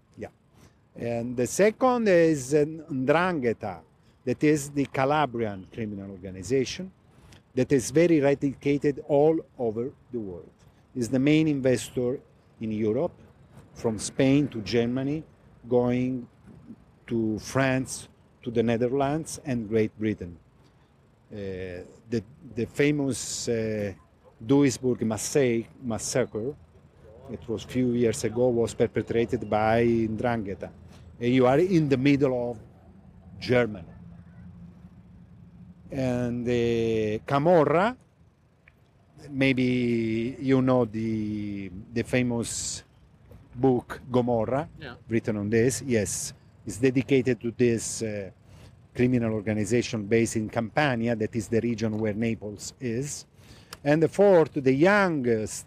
And 0.97 1.35
the 1.35 1.47
second 1.47 2.07
is 2.07 2.53
Ndrangheta, 2.53 3.81
that 4.23 4.43
is 4.43 4.69
the 4.69 4.85
Calabrian 4.85 5.67
criminal 5.73 6.11
organization, 6.11 6.91
that 7.53 7.71
is 7.71 7.91
very 7.91 8.19
eradicated 8.19 9.03
all 9.07 9.39
over 9.57 9.91
the 10.11 10.19
world. 10.19 10.49
Is 10.95 11.09
the 11.09 11.19
main 11.19 11.47
investor 11.47 12.19
in 12.61 12.71
Europe, 12.71 13.13
from 13.73 13.99
Spain 13.99 14.47
to 14.47 14.61
Germany, 14.61 15.23
going 15.67 16.27
to 17.07 17.37
France, 17.39 18.07
to 18.41 18.49
the 18.49 18.63
Netherlands, 18.63 19.39
and 19.45 19.67
Great 19.67 19.97
Britain. 19.99 20.37
Uh, 21.31 21.83
the, 22.09 22.23
the 22.55 22.65
famous 22.65 23.49
uh, 23.49 23.91
Duisburg 24.45 25.01
massacre, 25.81 26.55
it 27.31 27.49
was 27.49 27.63
few 27.63 27.91
years 27.93 28.23
ago, 28.23 28.47
was 28.47 28.73
perpetrated 28.73 29.49
by 29.49 29.83
Ndrangheta. 29.83 30.69
And 31.19 31.33
you 31.33 31.45
are 31.47 31.59
in 31.59 31.87
the 31.89 31.97
middle 31.97 32.51
of 32.51 32.57
Germany. 33.39 33.85
And 35.91 36.45
uh, 36.47 37.19
Camorra, 37.25 37.95
maybe 39.29 40.35
you 40.39 40.61
know 40.61 40.85
the, 40.85 41.71
the 41.93 42.03
famous 42.03 42.83
book 43.55 44.01
Gomorra, 44.11 44.67
Yeah. 44.79 44.95
written 45.07 45.37
on 45.37 45.49
this. 45.49 45.81
Yes, 45.85 46.33
it's 46.65 46.77
dedicated 46.77 47.39
to 47.41 47.51
this 47.51 48.01
uh, 48.01 48.29
criminal 48.93 49.33
organization 49.33 50.05
based 50.05 50.35
in 50.35 50.49
Campania, 50.49 51.15
that 51.15 51.35
is 51.35 51.47
the 51.47 51.61
region 51.61 51.97
where 51.97 52.13
Naples 52.13 52.73
is. 52.79 53.25
And 53.83 54.01
the 54.01 54.07
fourth, 54.09 54.53
the 54.55 54.73
youngest 54.73 55.65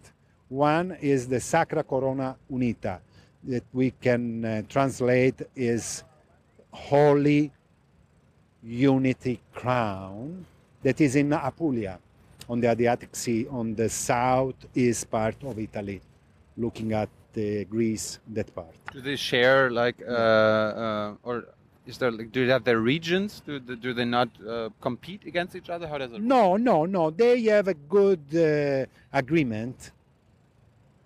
one, 0.49 0.97
is 1.01 1.29
the 1.29 1.41
Sacra 1.41 1.85
Corona 1.85 2.37
Unita, 2.51 3.01
that 3.49 3.65
we 3.73 3.91
can 4.07 4.45
uh, 4.45 4.63
translate 4.69 5.41
is 5.57 6.05
Holy 6.71 7.51
Unity 8.63 9.41
Crown, 9.55 10.45
that 10.83 11.01
is 11.01 11.17
in 11.17 11.33
Apulia, 11.33 11.99
on 12.49 12.61
the 12.61 12.71
Adriatic 12.71 13.17
Sea, 13.17 13.47
on 13.51 13.75
the 13.75 13.89
southeast 13.89 15.11
part 15.11 15.37
of 15.45 15.59
Italy, 15.59 16.01
looking 16.57 16.93
at 16.93 17.09
uh, 17.37 17.65
Greece, 17.71 18.19
that 18.29 18.55
part. 18.55 18.75
Do 18.93 19.01
they 19.01 19.17
share 19.17 19.71
like 19.71 19.97
uh, 20.07 20.13
uh, 20.13 21.15
or 21.23 21.45
is 21.87 21.97
there 21.99 22.11
like 22.11 22.31
do 22.33 22.45
they 22.47 22.53
have 22.53 22.65
their 22.65 22.81
regions? 22.81 23.43
Do 23.47 23.59
they, 23.59 23.77
do 23.77 23.95
they 23.95 24.05
not 24.05 24.29
uh, 24.47 24.69
compete 24.81 25.25
against 25.25 25.57
each 25.57 25.71
other? 25.71 25.87
How 25.89 25.99
does 25.99 26.13
it? 26.13 26.21
No, 26.21 26.57
no, 26.57 26.85
no. 26.85 27.11
They 27.11 27.41
have 27.45 27.69
a 27.69 27.75
good 27.75 28.21
uh, 28.35 28.87
agreement. 29.17 29.93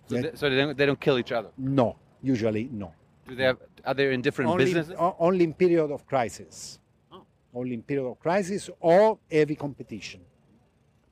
So, 0.09 0.15
that- 0.15 0.31
they, 0.31 0.37
so 0.37 0.49
they 0.49 0.57
don't 0.57 0.77
they 0.77 0.85
don't 0.85 0.99
kill 0.99 1.17
each 1.19 1.31
other. 1.31 1.49
No, 1.57 1.95
usually 2.23 2.69
no. 2.71 2.93
Do 3.27 3.35
they 3.35 3.43
have? 3.43 3.57
Are 3.85 3.93
they 3.93 4.13
in 4.13 4.21
different 4.21 4.51
Only, 4.51 4.65
businesses? 4.65 4.95
only 5.19 5.43
in 5.43 5.53
period 5.53 5.91
of 5.91 6.05
crisis. 6.07 6.79
Oh. 7.11 7.23
Only 7.53 7.75
in 7.75 7.83
period 7.83 8.07
of 8.07 8.19
crisis 8.19 8.69
or 8.79 9.19
heavy 9.31 9.55
competition. 9.55 10.21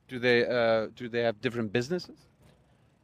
Do 0.08 0.18
they 0.18 0.46
uh, 0.46 0.88
do 0.96 1.08
they 1.08 1.22
have 1.22 1.40
different 1.40 1.72
businesses? 1.72 2.18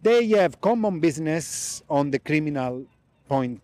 They 0.01 0.27
have 0.29 0.61
common 0.61 1.01
business 1.01 1.83
on 1.89 2.11
the 2.11 2.19
criminal 2.19 2.87
point. 3.29 3.61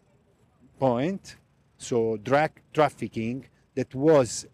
Point. 0.79 1.37
So 1.79 2.17
drug 2.17 2.51
trafficking 2.73 3.47
that 3.75 3.95
was 3.95 4.47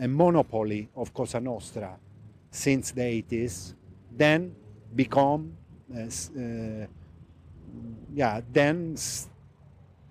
a 0.00 0.08
monopoly 0.08 0.88
of 0.94 1.12
Cosa 1.12 1.40
Nostra 1.40 1.98
since 2.50 2.92
the 2.92 3.02
80s, 3.02 3.74
then 4.16 4.54
become, 4.94 5.52
uh, 5.94 6.00
uh, 6.00 6.86
yeah, 8.14 8.40
then 8.52 8.96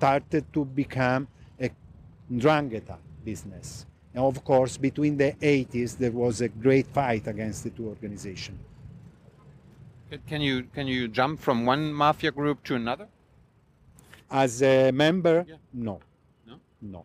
started 0.07 0.45
to 0.53 0.63
become 0.65 1.27
a 1.59 1.69
Ndrangheta 2.31 2.97
business. 3.25 3.85
And 4.13 4.23
of 4.23 4.43
course, 4.43 4.77
between 4.77 5.17
the 5.17 5.33
80s, 5.41 5.97
there 5.97 6.11
was 6.11 6.41
a 6.41 6.49
great 6.49 6.87
fight 6.87 7.27
against 7.27 7.63
the 7.63 7.71
two 7.71 7.87
organizations. 7.87 8.59
Can- 10.29 10.41
you 10.41 10.63
can 10.75 10.87
you 10.87 11.07
jump 11.19 11.35
from 11.45 11.65
one 11.65 11.83
mafia 12.03 12.31
group 12.31 12.63
to 12.67 12.75
another? 12.75 13.07
As 14.43 14.61
a 14.61 14.91
member, 14.91 15.45
Yeah. 15.47 15.55
no, 15.73 15.99
No? 16.47 16.55
no, 16.81 17.01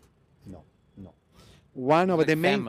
no, 0.53 0.61
no. 1.05 1.11
One 1.75 2.11
of 2.11 2.19
Like 2.19 2.29
the 2.33 2.37
main 2.37 2.61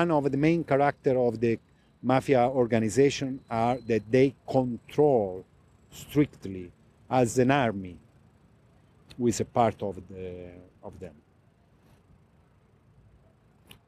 one 0.00 0.10
of 0.10 0.24
the 0.34 0.40
main 0.48 0.64
character 0.64 1.14
of 1.18 1.32
the 1.44 1.58
mafia 2.02 2.42
organization 2.62 3.40
are 3.50 3.76
that 3.90 4.02
they 4.10 4.28
control 4.56 5.44
strictly 5.90 6.66
as 7.20 7.38
an 7.38 7.50
army, 7.50 7.96
who 9.18 9.26
is 9.26 9.40
a 9.40 9.44
part 9.44 9.82
of 9.82 9.96
the 10.08 10.50
of 10.82 10.98
them. 11.00 11.14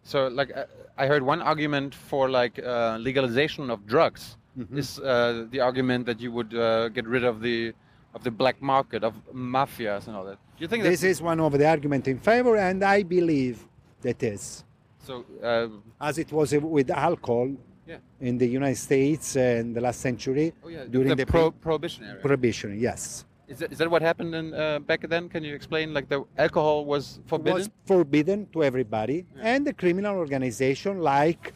So 0.03 0.29
like 0.29 0.51
uh, 0.57 0.65
I 0.99 1.07
heard 1.07 1.23
one 1.23 1.41
argument 1.41 1.95
for 1.95 2.29
like 2.29 2.59
uh, 2.59 2.97
legalization 3.01 3.71
of 3.71 3.87
drugs 3.87 4.37
Mhm. 4.59 4.79
is 4.79 4.99
uh, 4.99 5.47
the 5.53 5.61
argument 5.61 6.07
that 6.07 6.19
you 6.21 6.33
would 6.33 6.53
uh, 6.53 6.89
get 6.89 7.07
rid 7.07 7.25
of 7.25 7.41
the 7.41 7.73
of 8.17 8.25
the 8.25 8.31
black 8.33 8.61
market 8.61 9.05
of 9.05 9.15
mafias 9.33 10.09
and 10.09 10.17
all 10.17 10.25
that. 10.25 10.39
Do 10.59 10.63
you 10.65 10.69
think 10.69 10.83
This 10.83 11.05
is 11.05 11.23
one 11.23 11.39
of 11.39 11.53
the 11.57 11.69
argument 11.69 12.09
in 12.09 12.19
favor, 12.19 12.57
and 12.57 12.83
I 12.83 13.05
believe 13.05 13.57
that 14.03 14.21
is 14.25 14.65
so? 14.99 15.25
Uh, 15.41 15.69
as 16.09 16.19
it 16.19 16.33
was 16.33 16.53
with 16.53 16.91
alcohol 16.91 17.49
yeah. 17.87 17.99
in 18.29 18.39
the 18.39 18.49
United 18.59 18.77
States 18.89 19.37
in 19.37 19.73
the 19.73 19.81
last 19.81 20.01
century 20.01 20.53
Oh 20.65 20.69
yeah. 20.69 20.85
during 20.91 21.11
the, 21.11 21.25
the, 21.25 21.27
pro- 21.27 21.53
prohibition 21.53 22.05
era. 22.05 22.21
prohibition. 22.21 22.77
Yes. 22.81 23.25
Is 23.51 23.59
that, 23.59 23.73
is 23.73 23.79
that 23.79 23.91
what 23.91 24.01
happened 24.01 24.33
in, 24.41 24.55
uh, 24.55 24.79
back 24.79 25.01
then? 25.09 25.29
Can 25.29 25.43
you 25.43 25.55
explain? 25.61 25.93
Like 25.93 26.09
the 26.09 26.25
alcohol 26.39 26.85
was 26.85 27.19
forbidden. 27.27 27.59
was 27.59 27.71
forbidden 27.85 28.47
to 28.53 28.63
everybody, 28.63 29.19
Yeah. 29.37 29.53
and 29.53 29.67
the 29.67 29.75
criminal 29.83 30.15
organization 30.25 31.01
like 31.01 31.53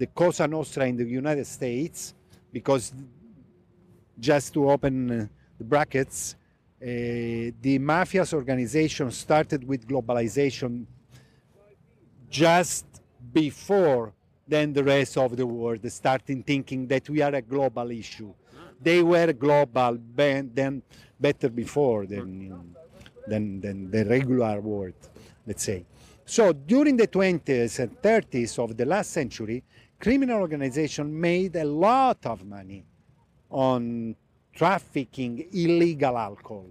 the 0.00 0.06
Cosa 0.06 0.46
Nostra 0.46 0.86
in 0.86 0.96
the 0.96 1.04
United 1.04 1.46
States, 1.46 2.14
because 2.50 2.94
just 4.18 4.54
to 4.54 4.70
open 4.70 4.94
uh, 5.10 5.26
the 5.58 5.64
brackets, 5.64 6.34
uh, 6.80 6.86
the 7.66 7.78
mafia's 7.78 8.32
organization 8.32 9.10
started 9.10 9.64
with 9.70 9.86
globalization 9.86 10.86
just 12.30 12.86
before 13.32 14.14
then 14.48 14.72
the 14.72 14.84
rest 14.84 15.18
of 15.18 15.36
the 15.36 15.46
world 15.46 15.80
starting 15.90 16.42
thinking 16.42 16.86
that 16.86 17.08
we 17.10 17.20
are 17.20 17.34
a 17.34 17.42
global 17.42 17.90
issue. 17.90 18.32
They 18.80 19.02
were 19.02 19.32
global 19.32 19.98
then 20.14 20.82
better 21.18 21.48
before 21.48 22.06
than, 22.06 22.74
than, 23.26 23.60
than 23.60 23.90
the 23.90 24.04
regular 24.04 24.60
world, 24.60 24.94
let's 25.46 25.62
say. 25.64 25.84
So 26.24 26.52
during 26.52 26.96
the 26.96 27.06
20s 27.06 27.78
and 27.78 28.02
30s 28.02 28.58
of 28.58 28.76
the 28.76 28.84
last 28.84 29.12
century, 29.12 29.62
criminal 30.00 30.40
organization 30.40 31.18
made 31.18 31.56
a 31.56 31.64
lot 31.64 32.24
of 32.26 32.44
money 32.44 32.84
on 33.50 34.16
trafficking 34.52 35.46
illegal 35.52 36.18
alcohol. 36.18 36.66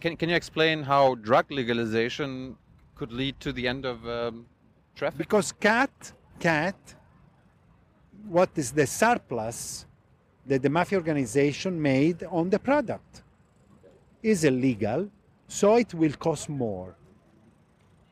Can, 0.00 0.16
can 0.16 0.28
you 0.28 0.36
explain 0.36 0.82
how 0.82 1.14
drug 1.16 1.50
legalization 1.50 2.56
could 2.94 3.12
lead 3.12 3.38
to 3.40 3.52
the 3.52 3.66
end 3.66 3.84
of 3.84 4.06
um, 4.08 4.46
traffic? 4.94 5.18
Because 5.18 5.52
cat, 5.52 6.12
cat, 6.38 6.76
what 8.26 8.50
is 8.56 8.72
the 8.72 8.86
surplus 8.86 9.86
that 10.48 10.62
the 10.62 10.70
mafia 10.70 10.98
organization 10.98 11.80
made 11.80 12.24
on 12.24 12.50
the 12.50 12.58
product 12.58 13.22
is 14.22 14.44
illegal, 14.44 15.08
so 15.46 15.76
it 15.76 15.94
will 15.94 16.12
cost 16.12 16.48
more. 16.48 16.94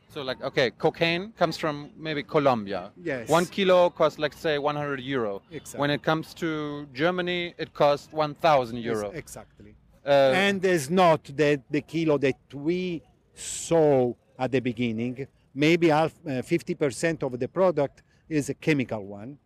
So 0.08 0.22
like 0.22 0.42
okay, 0.42 0.70
cocaine 0.70 1.32
comes 1.36 1.56
from 1.58 1.90
maybe 1.96 2.22
Colombia. 2.22 2.90
Yes. 3.02 3.28
One 3.28 3.44
kilo 3.44 3.90
costs 3.90 4.18
let's 4.18 4.38
say 4.38 4.58
100 4.58 5.00
euro. 5.00 5.42
Exactly. 5.50 5.80
When 5.80 5.90
it 5.90 6.02
comes 6.02 6.32
to 6.34 6.86
Germany, 6.94 7.54
it 7.58 7.74
costs 7.74 8.12
1,000 8.12 8.78
euro. 8.78 9.08
Yes, 9.08 9.18
exactly. 9.18 9.74
Uh, 10.06 10.32
and 10.34 10.64
it's 10.64 10.88
not 10.88 11.24
the, 11.24 11.60
the 11.70 11.82
kilo 11.82 12.16
that 12.18 12.38
we 12.54 13.02
saw 13.34 14.14
at 14.38 14.52
the 14.52 14.60
beginning, 14.60 15.26
maybe 15.54 15.88
half, 15.88 16.12
uh, 16.24 16.42
50% 16.42 17.22
of 17.22 17.38
the 17.38 17.48
product 17.48 18.02
is 18.28 18.48
a 18.48 18.54
chemical 18.54 19.04
one. 19.04 19.36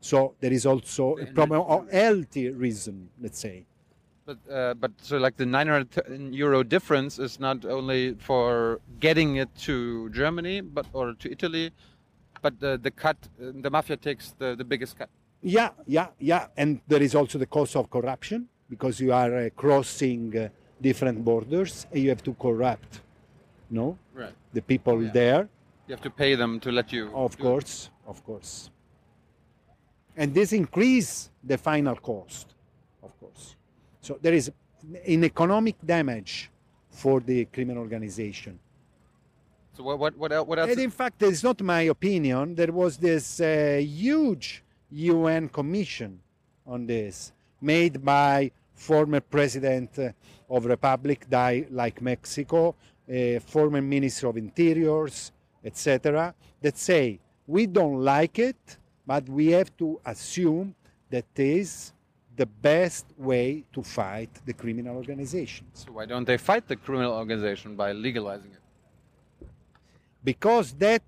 So 0.00 0.34
there 0.40 0.52
is 0.52 0.64
also 0.66 1.16
a 1.16 1.26
problem 1.26 1.60
of 1.62 1.90
healthy 1.90 2.50
reason, 2.50 3.08
let's 3.20 3.38
say. 3.38 3.64
But 4.24 4.38
uh, 4.52 4.74
but 4.74 4.92
so 5.00 5.16
like 5.16 5.36
the 5.36 5.46
900 5.46 6.34
euro 6.34 6.62
difference 6.62 7.18
is 7.18 7.40
not 7.40 7.64
only 7.64 8.14
for 8.18 8.80
getting 9.00 9.36
it 9.36 9.48
to 9.62 10.10
Germany, 10.10 10.60
but 10.60 10.86
or 10.92 11.14
to 11.14 11.30
Italy, 11.32 11.72
but 12.42 12.60
the 12.60 12.78
the 12.82 12.90
cut 12.90 13.16
uh, 13.42 13.52
the 13.62 13.70
mafia 13.70 13.96
takes 13.96 14.34
the 14.38 14.54
the 14.54 14.64
biggest 14.64 14.98
cut. 14.98 15.08
Yeah, 15.42 15.70
yeah, 15.86 16.08
yeah. 16.18 16.46
And 16.56 16.80
there 16.88 17.02
is 17.02 17.14
also 17.14 17.38
the 17.38 17.46
cost 17.46 17.74
of 17.76 17.90
corruption 17.90 18.48
because 18.68 19.00
you 19.00 19.12
are 19.12 19.34
uh, 19.36 19.48
crossing 19.56 20.36
uh, 20.36 20.48
different 20.80 21.24
borders 21.24 21.86
and 21.92 22.02
you 22.02 22.08
have 22.10 22.22
to 22.24 22.34
corrupt, 22.34 23.00
no, 23.70 23.96
Right. 24.14 24.34
the 24.52 24.62
people 24.62 25.02
yeah. 25.02 25.10
there. 25.12 25.48
You 25.86 25.94
have 25.94 26.02
to 26.02 26.10
pay 26.10 26.34
them 26.34 26.60
to 26.60 26.70
let 26.70 26.92
you. 26.92 27.10
Of 27.14 27.36
do 27.36 27.42
it. 27.42 27.46
course, 27.46 27.90
of 28.06 28.22
course. 28.24 28.70
And 30.18 30.34
this 30.34 30.52
increase 30.52 31.30
the 31.44 31.56
final 31.56 31.94
cost, 31.94 32.56
of 33.04 33.18
course. 33.20 33.54
So 34.00 34.18
there 34.20 34.34
is 34.34 34.50
an 35.06 35.22
economic 35.22 35.76
damage 35.86 36.50
for 36.90 37.20
the 37.20 37.44
criminal 37.44 37.82
organization. 37.82 38.58
So 39.74 39.84
what 39.84 39.96
what 40.00 40.16
what, 40.18 40.48
what 40.48 40.58
else? 40.58 40.70
And 40.70 40.80
in 40.80 40.90
fact, 40.90 41.22
it's 41.22 41.44
not 41.44 41.62
my 41.62 41.82
opinion. 41.82 42.56
There 42.56 42.72
was 42.72 42.96
this 42.96 43.40
uh, 43.40 43.80
huge 43.80 44.64
UN 44.90 45.48
commission 45.48 46.18
on 46.66 46.84
this, 46.84 47.32
made 47.60 48.04
by 48.04 48.50
former 48.74 49.20
president 49.20 50.00
uh, 50.00 50.10
of 50.50 50.66
republic 50.66 51.26
like 51.70 52.02
Mexico, 52.02 52.74
uh, 53.08 53.38
former 53.38 53.80
minister 53.80 54.26
of 54.26 54.36
interiors, 54.36 55.30
etc., 55.64 56.34
that 56.60 56.76
say 56.76 57.20
we 57.46 57.66
don't 57.66 58.02
like 58.02 58.40
it, 58.40 58.78
but 59.08 59.26
we 59.26 59.46
have 59.46 59.74
to 59.78 59.98
assume 60.04 60.74
that 61.08 61.24
is 61.36 61.94
the 62.36 62.44
best 62.44 63.06
way 63.16 63.64
to 63.72 63.82
fight 63.82 64.30
the 64.44 64.52
criminal 64.52 64.94
organization. 64.96 65.66
so 65.72 65.90
why 65.92 66.04
don't 66.04 66.26
they 66.30 66.36
fight 66.36 66.64
the 66.68 66.76
criminal 66.76 67.12
organization 67.22 67.74
by 67.74 67.90
legalizing 67.92 68.52
it? 68.58 68.64
because 70.22 70.66
that 70.84 71.02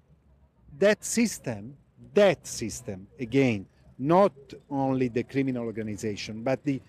that 0.85 1.05
system 1.05 1.77
that 2.15 2.41
system 2.47 3.07
again 3.27 3.61
not 3.99 4.33
only 4.71 5.07
the 5.19 5.25
criminal 5.33 5.65
organization 5.73 6.43
but 6.43 6.59
the 6.65 6.81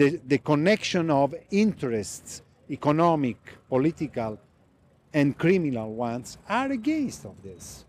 the, 0.00 0.08
the 0.32 0.38
connection 0.38 1.10
of 1.10 1.32
interests 1.50 2.42
economic 2.78 3.38
political 3.68 4.32
and 5.14 5.38
criminal 5.38 5.94
ones 5.94 6.38
are 6.48 6.70
against 6.72 7.24
of 7.24 7.36
this 7.48 7.84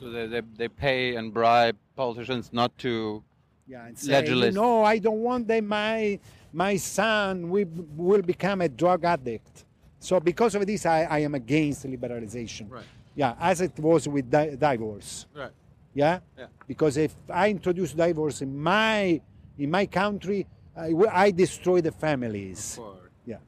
So 0.00 0.10
they, 0.10 0.26
they, 0.26 0.42
they 0.56 0.68
pay 0.68 1.14
and 1.16 1.32
bribe 1.32 1.76
politicians 1.96 2.50
not 2.52 2.76
to. 2.78 3.22
yeah 3.66 3.86
and 3.86 3.96
say, 3.98 4.20
Legally- 4.20 4.50
no 4.50 4.84
i 4.84 4.98
don't 4.98 5.22
want 5.30 5.46
that 5.48 5.62
my 5.64 6.18
my 6.52 6.76
son 6.76 7.48
will, 7.48 7.66
will 7.96 8.20
become 8.34 8.60
a 8.60 8.68
drug 8.68 9.00
addict 9.04 9.64
so 9.98 10.20
because 10.20 10.54
of 10.54 10.62
this 10.66 10.84
i, 10.84 10.98
I 11.04 11.18
am 11.28 11.34
against 11.34 11.86
liberalization 11.86 12.66
Right. 12.70 12.84
yeah 13.14 13.32
as 13.50 13.60
it 13.62 13.74
was 13.78 14.02
with 14.14 14.26
di- 14.30 14.56
divorce 14.68 15.10
Right. 15.34 15.52
yeah? 15.94 16.18
Yeah. 16.38 16.48
because 16.68 16.94
if 16.98 17.12
i 17.30 17.48
introduce 17.56 17.90
divorce 17.94 18.42
in 18.42 18.52
my 18.72 19.20
in 19.58 19.70
my 19.70 19.86
country 19.86 20.40
i, 20.76 20.90
I 21.26 21.30
destroy 21.30 21.78
the 21.80 21.92
families 21.92 22.60
For, 22.76 22.96
yeah 23.24 23.38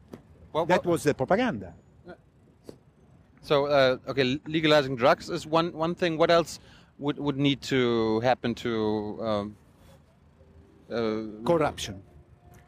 what, 0.53 0.69
that 0.69 0.83
what- 0.85 0.93
was 0.93 1.03
the 1.03 1.13
propaganda 1.15 1.75
So 3.47 3.67
uh, 3.67 4.11
okay, 4.11 4.41
legalizing 4.47 4.97
drugs 4.97 5.31
is 5.31 5.47
one 5.47 5.73
one 5.73 5.95
thing. 5.95 6.19
What 6.19 6.31
else 6.31 6.59
would 6.99 7.19
would 7.19 7.39
need 7.39 7.63
to 7.73 8.21
happen 8.21 8.55
to? 8.57 8.73
Um, 9.29 9.57
uh, 10.91 11.23
corruption 11.45 12.03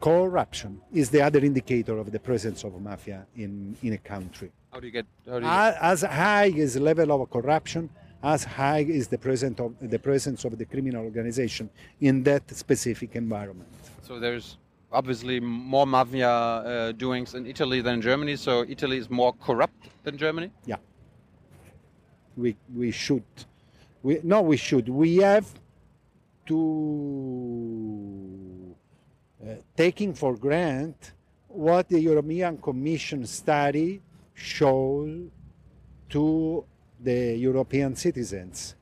corruption 0.01 0.81
is 0.93 1.09
the 1.09 1.21
other 1.21 1.39
indicator 1.39 1.97
of 1.97 2.11
the 2.11 2.19
presence 2.19 2.63
of 2.63 2.71
mafia 2.81 3.25
in 3.35 3.75
in 3.81 3.93
a 3.93 3.97
country 3.97 4.51
how 4.71 4.79
do 4.79 4.85
you 4.87 4.93
get? 4.93 5.05
How 5.27 5.39
do 5.39 5.45
you 5.45 5.51
as 5.51 6.01
high 6.01 6.45
is 6.45 6.75
the 6.75 6.79
level 6.79 7.11
of 7.11 7.29
corruption 7.29 7.89
as 8.21 8.43
high 8.43 8.85
is 8.99 9.07
the 9.07 9.17
presence 9.17 9.59
of 9.59 9.73
the 9.79 9.99
presence 9.99 10.45
of 10.45 10.57
the 10.57 10.65
criminal 10.65 11.03
organization 11.03 11.69
in 12.01 12.23
that 12.23 12.43
specific 12.55 13.15
environment 13.15 13.69
So 14.01 14.19
there's 14.19 14.57
obviously 14.91 15.39
more 15.39 15.85
mafia 15.85 16.29
uh, 16.29 16.91
doings 16.93 17.35
in 17.35 17.45
Italy 17.45 17.81
than 17.81 17.95
in 17.95 18.01
Germany. 18.01 18.35
So 18.35 18.65
Italy 18.67 18.97
is 18.97 19.09
more 19.09 19.33
corrupt 19.33 19.89
than 20.03 20.17
Germany. 20.17 20.51
Yeah. 20.65 20.77
We 22.35 22.55
we 22.75 22.91
should. 22.91 23.23
We 24.03 24.19
no, 24.23 24.41
we 24.41 24.57
should. 24.57 24.87
We 24.89 25.17
have 25.17 25.47
to 26.47 26.59
uh, 29.43 29.55
taking 29.75 30.13
for 30.13 30.35
granted 30.35 31.13
what 31.47 31.89
the 31.89 31.99
European 31.99 32.57
Commission 32.57 33.25
study 33.25 34.01
showed 34.33 35.31
to 36.09 36.63
the 36.99 37.35
European 37.35 37.95
citizens. 37.95 38.75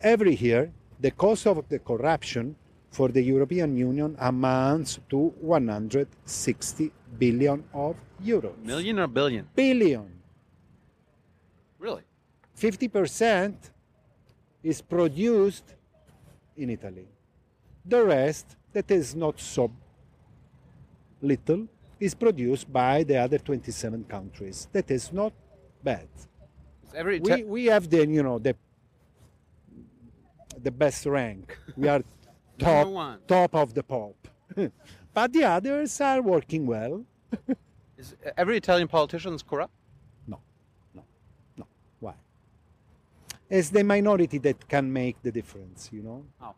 Every 0.00 0.34
year, 0.34 0.72
the 1.00 1.10
cost 1.10 1.46
of 1.46 1.68
the 1.68 1.78
corruption 1.78 2.56
for 2.96 3.08
the 3.08 3.20
European 3.20 3.76
Union 3.76 4.16
amounts 4.18 4.98
to 5.10 5.18
160 5.42 6.90
billion 7.18 7.62
of 7.74 7.94
euros. 8.24 8.56
Million 8.64 8.98
or 9.00 9.06
billion? 9.06 9.46
Billion. 9.54 10.08
Really? 11.78 12.04
50% 12.56 13.54
is 14.62 14.80
produced 14.80 15.74
in 16.56 16.70
Italy. 16.70 17.06
The 17.84 18.02
rest, 18.02 18.56
that 18.72 18.90
is 18.90 19.14
not 19.14 19.38
so 19.38 19.70
little, 21.20 21.68
is 22.00 22.14
produced 22.14 22.72
by 22.72 23.02
the 23.02 23.18
other 23.18 23.36
27 23.36 24.04
countries. 24.04 24.68
That 24.72 24.90
is 24.90 25.12
not 25.12 25.34
bad. 25.84 26.08
We, 27.20 27.44
we 27.44 27.64
have 27.66 27.90
the, 27.90 28.06
you 28.06 28.22
know, 28.22 28.38
the, 28.38 28.56
the 30.62 30.70
best 30.70 31.04
rank. 31.04 31.58
We 31.76 31.88
are 31.88 32.02
top, 32.58 33.26
top 33.26 33.54
of 33.54 33.74
the 33.74 33.82
pop. 33.82 34.16
but 35.14 35.32
the 35.32 35.44
others 35.44 36.00
are 36.00 36.22
working 36.22 36.66
well. 36.66 37.04
is 37.98 38.14
every 38.36 38.56
Italian 38.56 38.88
politician 38.88 39.34
is 39.34 39.42
corrupt? 39.42 39.72
No, 40.26 40.40
no, 40.94 41.02
no. 41.56 41.66
Why? 42.00 42.14
It's 43.50 43.70
the 43.70 43.84
minority 43.84 44.38
that 44.38 44.68
can 44.68 44.92
make 44.92 45.20
the 45.22 45.32
difference, 45.32 45.90
you 45.92 46.02
know? 46.02 46.24
How? 46.40 46.54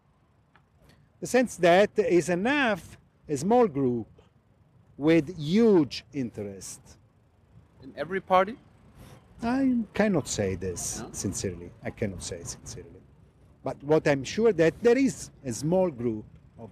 The 1.21 1.27
sense 1.27 1.57
that 1.57 1.91
is 1.99 2.29
enough 2.29 2.97
a 3.29 3.37
small 3.37 3.67
group 3.67 4.07
with 4.97 5.37
huge 5.39 6.05
interest. 6.13 6.81
In 7.83 7.93
every 7.97 8.21
party? 8.21 8.57
I 9.43 9.79
cannot 9.95 10.29
say 10.29 10.57
this 10.57 11.01
No? 11.01 11.09
sincerely. 11.13 11.71
I 11.83 11.91
cannot 11.91 12.23
say 12.23 12.41
sincerely. 12.43 12.98
But 13.69 13.85
what 13.85 14.09
I'm 14.09 14.25
sure 14.25 14.51
that 14.55 14.73
there 14.83 14.97
is 14.97 15.31
a 15.45 15.53
small 15.53 15.91
group 15.91 16.25
of 16.59 16.71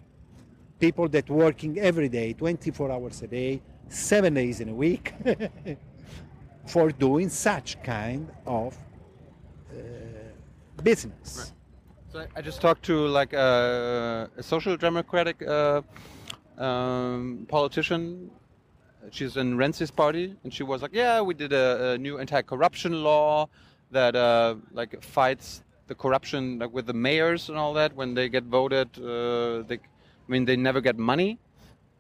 people 0.81 1.07
that 1.11 1.29
working 1.29 1.79
every 1.79 2.09
day, 2.09 2.33
24 2.33 2.91
hours 2.91 3.21
a 3.21 3.27
day, 3.27 3.61
seven 3.91 4.33
days 4.33 4.61
in 4.63 4.71
a 4.71 4.75
week, 4.75 5.13
for 6.67 6.91
doing 6.91 7.29
such 7.29 7.83
kind 7.83 8.33
of 8.47 8.79
uh, 9.71 9.75
business. 10.83 11.29
Right. 11.39 11.53
So 12.13 12.27
I- 12.35 12.41
just 12.41 12.63
talked 12.63 12.83
to 12.85 13.07
like 13.09 13.35
a, 13.35 14.31
a 14.39 14.43
social 14.43 14.75
democratic 14.79 15.37
uh, 15.47 15.83
um, 16.57 17.45
politician. 17.47 18.31
She's 19.11 19.37
in 19.37 19.59
Renzi's 19.59 19.91
party, 19.91 20.35
and 20.45 20.51
she 20.57 20.63
was 20.63 20.81
like, 20.81 20.95
"Yeah, 20.95 21.21
we 21.21 21.35
did 21.35 21.53
a, 21.53 21.93
a 21.93 21.99
new 21.99 22.19
anti-corruption 22.19 23.05
law 23.05 23.51
that 23.91 24.17
uh, 24.17 24.55
like 24.73 25.03
fights 25.03 25.63
the 25.87 25.95
corruption 25.95 26.59
like 26.59 26.73
with 26.73 26.87
the 26.87 26.93
mayors 26.93 27.49
and 27.49 27.59
all 27.59 27.73
that. 27.75 27.95
When 27.95 28.15
they 28.15 28.29
get 28.29 28.45
voted, 28.45 28.89
uh, 28.99 29.63
they, 29.69 29.77
I 29.77 30.29
mean, 30.29 30.45
they 30.45 30.57
never 30.57 30.81
get 30.81 30.99
money, 30.99 31.39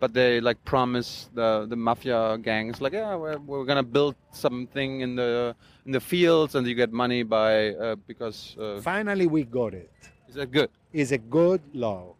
but 0.00 0.12
they 0.12 0.40
like 0.40 0.62
promise 0.64 1.30
the 1.34 1.66
the 1.68 1.76
mafia 1.76 2.38
gangs 2.38 2.80
like, 2.80 2.92
yeah, 2.92 3.14
we're, 3.14 3.38
we're 3.38 3.64
gonna 3.64 3.82
build 3.82 4.14
something 4.32 5.00
in 5.00 5.16
the 5.16 5.54
in 5.86 5.92
the 5.92 6.00
fields, 6.00 6.54
and 6.54 6.66
you 6.66 6.74
get 6.74 6.92
money 6.92 7.22
by 7.22 7.70
uh, 7.74 7.96
because." 8.06 8.56
Uh, 8.58 8.80
Finally, 8.80 9.26
we 9.26 9.44
got 9.44 9.74
it. 9.74 9.90
is 10.28 10.34
that 10.34 10.50
good? 10.50 10.70
Is 10.92 11.12
a 11.12 11.18
good 11.18 11.60
law. 11.74 12.14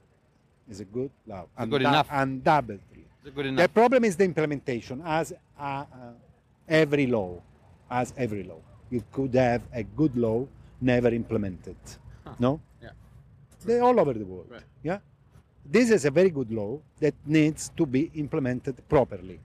Is 0.68 0.80
a 0.80 0.84
good 0.84 1.10
law. 1.26 1.46
it 1.58 1.70
good 1.70 1.82
Unda- 1.82 1.88
enough? 1.88 2.08
Undoubtedly. 2.10 3.04
Is 3.22 3.28
it 3.28 3.34
good 3.34 3.56
The 3.56 3.68
problem 3.68 4.04
is 4.04 4.16
the 4.16 4.24
implementation, 4.24 5.02
as 5.04 5.32
uh, 5.58 5.62
uh, 5.62 5.84
every 6.68 7.06
law, 7.06 7.40
as 7.90 8.12
every 8.16 8.42
law. 8.42 8.60
You 8.90 9.02
could 9.12 9.34
have 9.34 9.62
a 9.72 9.82
good 9.82 10.16
law 10.16 10.46
never 10.80 11.08
implemented. 11.08 11.76
No? 12.38 12.60
Yeah. 12.82 12.90
They're 13.64 13.82
all 13.82 13.98
over 13.98 14.12
the 14.12 14.24
world. 14.24 14.46
Right. 14.50 14.62
Yeah. 14.82 14.98
This 15.64 15.90
is 15.90 16.04
a 16.04 16.10
very 16.10 16.30
good 16.30 16.52
law 16.52 16.80
that 17.00 17.14
needs 17.24 17.70
to 17.76 17.86
be 17.86 18.10
implemented 18.14 18.76
properly. 18.88 19.40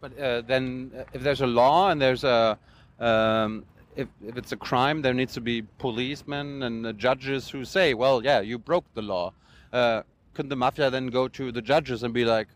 But 0.00 0.18
uh, 0.18 0.42
then, 0.42 0.92
uh, 0.96 1.04
if 1.12 1.22
there's 1.22 1.40
a 1.40 1.46
law 1.46 1.90
and 1.90 2.00
there's 2.00 2.24
a, 2.24 2.58
um, 3.00 3.64
if, 3.96 4.08
if 4.22 4.36
it's 4.36 4.52
a 4.52 4.56
crime, 4.56 5.00
there 5.00 5.14
needs 5.14 5.32
to 5.34 5.40
be 5.40 5.62
policemen 5.78 6.62
and 6.62 6.86
uh, 6.86 6.92
judges 6.92 7.48
who 7.48 7.64
say, 7.64 7.94
well, 7.94 8.22
yeah, 8.22 8.40
you 8.40 8.58
broke 8.58 8.84
the 8.94 9.02
law. 9.02 9.32
Uh, 9.72 10.02
couldn't 10.34 10.50
the 10.50 10.56
mafia 10.56 10.90
then 10.90 11.06
go 11.06 11.28
to 11.28 11.50
the 11.50 11.62
judges 11.62 12.02
and 12.02 12.12
be 12.12 12.24
like, 12.24 12.48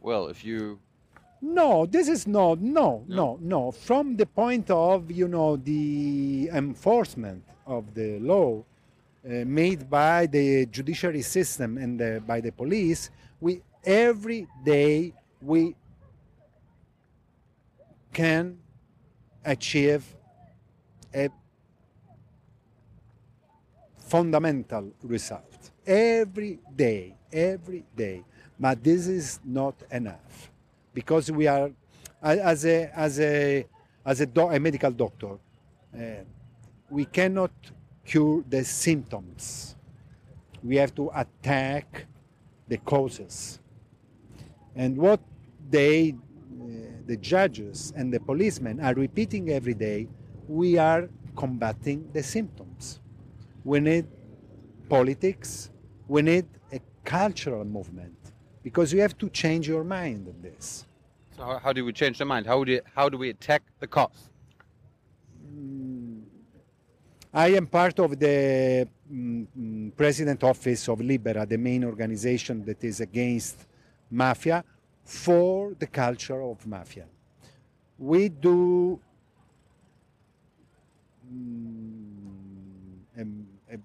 well, 0.00 0.26
if 0.26 0.44
you 0.44 0.80
no, 1.44 1.84
this 1.84 2.08
is 2.08 2.26
not, 2.26 2.58
no, 2.60 3.04
no, 3.06 3.38
no. 3.40 3.70
From 3.70 4.16
the 4.16 4.24
point 4.24 4.70
of, 4.70 5.10
you 5.10 5.28
know, 5.28 5.56
the 5.56 6.48
enforcement 6.52 7.44
of 7.66 7.92
the 7.92 8.18
law 8.18 8.64
uh, 9.24 9.44
made 9.44 9.90
by 9.90 10.24
the 10.26 10.64
judiciary 10.66 11.20
system 11.20 11.76
and 11.76 12.00
uh, 12.00 12.20
by 12.20 12.40
the 12.40 12.50
police, 12.50 13.10
we 13.40 13.60
every 13.84 14.46
day 14.64 15.12
we 15.42 15.76
can 18.12 18.58
achieve 19.44 20.02
a 21.14 21.28
fundamental 23.98 24.90
result 25.02 25.70
every 25.86 26.58
day, 26.74 27.14
every 27.30 27.84
day. 27.94 28.24
But 28.58 28.82
this 28.82 29.08
is 29.08 29.40
not 29.44 29.74
enough 29.90 30.50
because 30.94 31.30
we 31.30 31.46
are, 31.46 31.70
as 32.22 32.64
a, 32.64 32.90
as 32.94 33.20
a, 33.20 33.66
as 34.06 34.20
a, 34.20 34.26
do, 34.26 34.48
a 34.48 34.58
medical 34.58 34.92
doctor, 34.92 35.32
uh, 35.94 35.98
we 36.88 37.04
cannot 37.04 37.50
cure 38.06 38.44
the 38.48 38.64
symptoms. 38.64 39.74
We 40.62 40.76
have 40.76 40.94
to 40.94 41.10
attack 41.14 42.06
the 42.68 42.78
causes. 42.78 43.58
And 44.74 44.96
what 44.96 45.20
they, 45.68 46.12
uh, 46.12 46.66
the 47.06 47.16
judges 47.16 47.92
and 47.96 48.12
the 48.12 48.20
policemen 48.20 48.80
are 48.80 48.94
repeating 48.94 49.50
every 49.50 49.74
day, 49.74 50.08
we 50.48 50.78
are 50.78 51.08
combating 51.36 52.08
the 52.12 52.22
symptoms. 52.22 53.00
We 53.64 53.80
need 53.80 54.06
politics, 54.88 55.70
we 56.06 56.22
need 56.22 56.46
a 56.72 56.80
cultural 57.04 57.64
movement 57.64 58.23
because 58.64 58.92
you 58.94 59.00
have 59.02 59.16
to 59.18 59.28
change 59.28 59.68
your 59.68 59.84
mind 59.84 60.26
on 60.26 60.40
this. 60.42 60.86
So 61.36 61.60
how, 61.62 61.72
do 61.72 61.84
we 61.84 61.92
change 61.92 62.18
the 62.18 62.24
mind? 62.24 62.46
How 62.46 62.64
do 62.64 62.80
how 62.94 63.08
do 63.08 63.18
we 63.18 63.28
attack 63.30 63.62
the 63.78 63.86
cause? 63.86 64.30
Mm, 65.46 66.22
I 67.32 67.48
am 67.48 67.66
part 67.66 67.98
of 68.00 68.18
the 68.18 68.88
um, 69.10 69.92
president 69.96 70.42
office 70.42 70.88
of 70.88 71.00
Libera, 71.00 71.44
the 71.46 71.58
main 71.58 71.84
organization 71.84 72.64
that 72.64 72.82
is 72.82 73.00
against 73.00 73.66
mafia 74.10 74.64
for 75.04 75.74
the 75.78 75.86
culture 75.86 76.40
of 76.40 76.66
mafia. 76.66 77.06
We 77.98 78.28
do 78.28 79.00
um, 81.30 83.00
a, 83.18 83.22
a, 83.74 83.78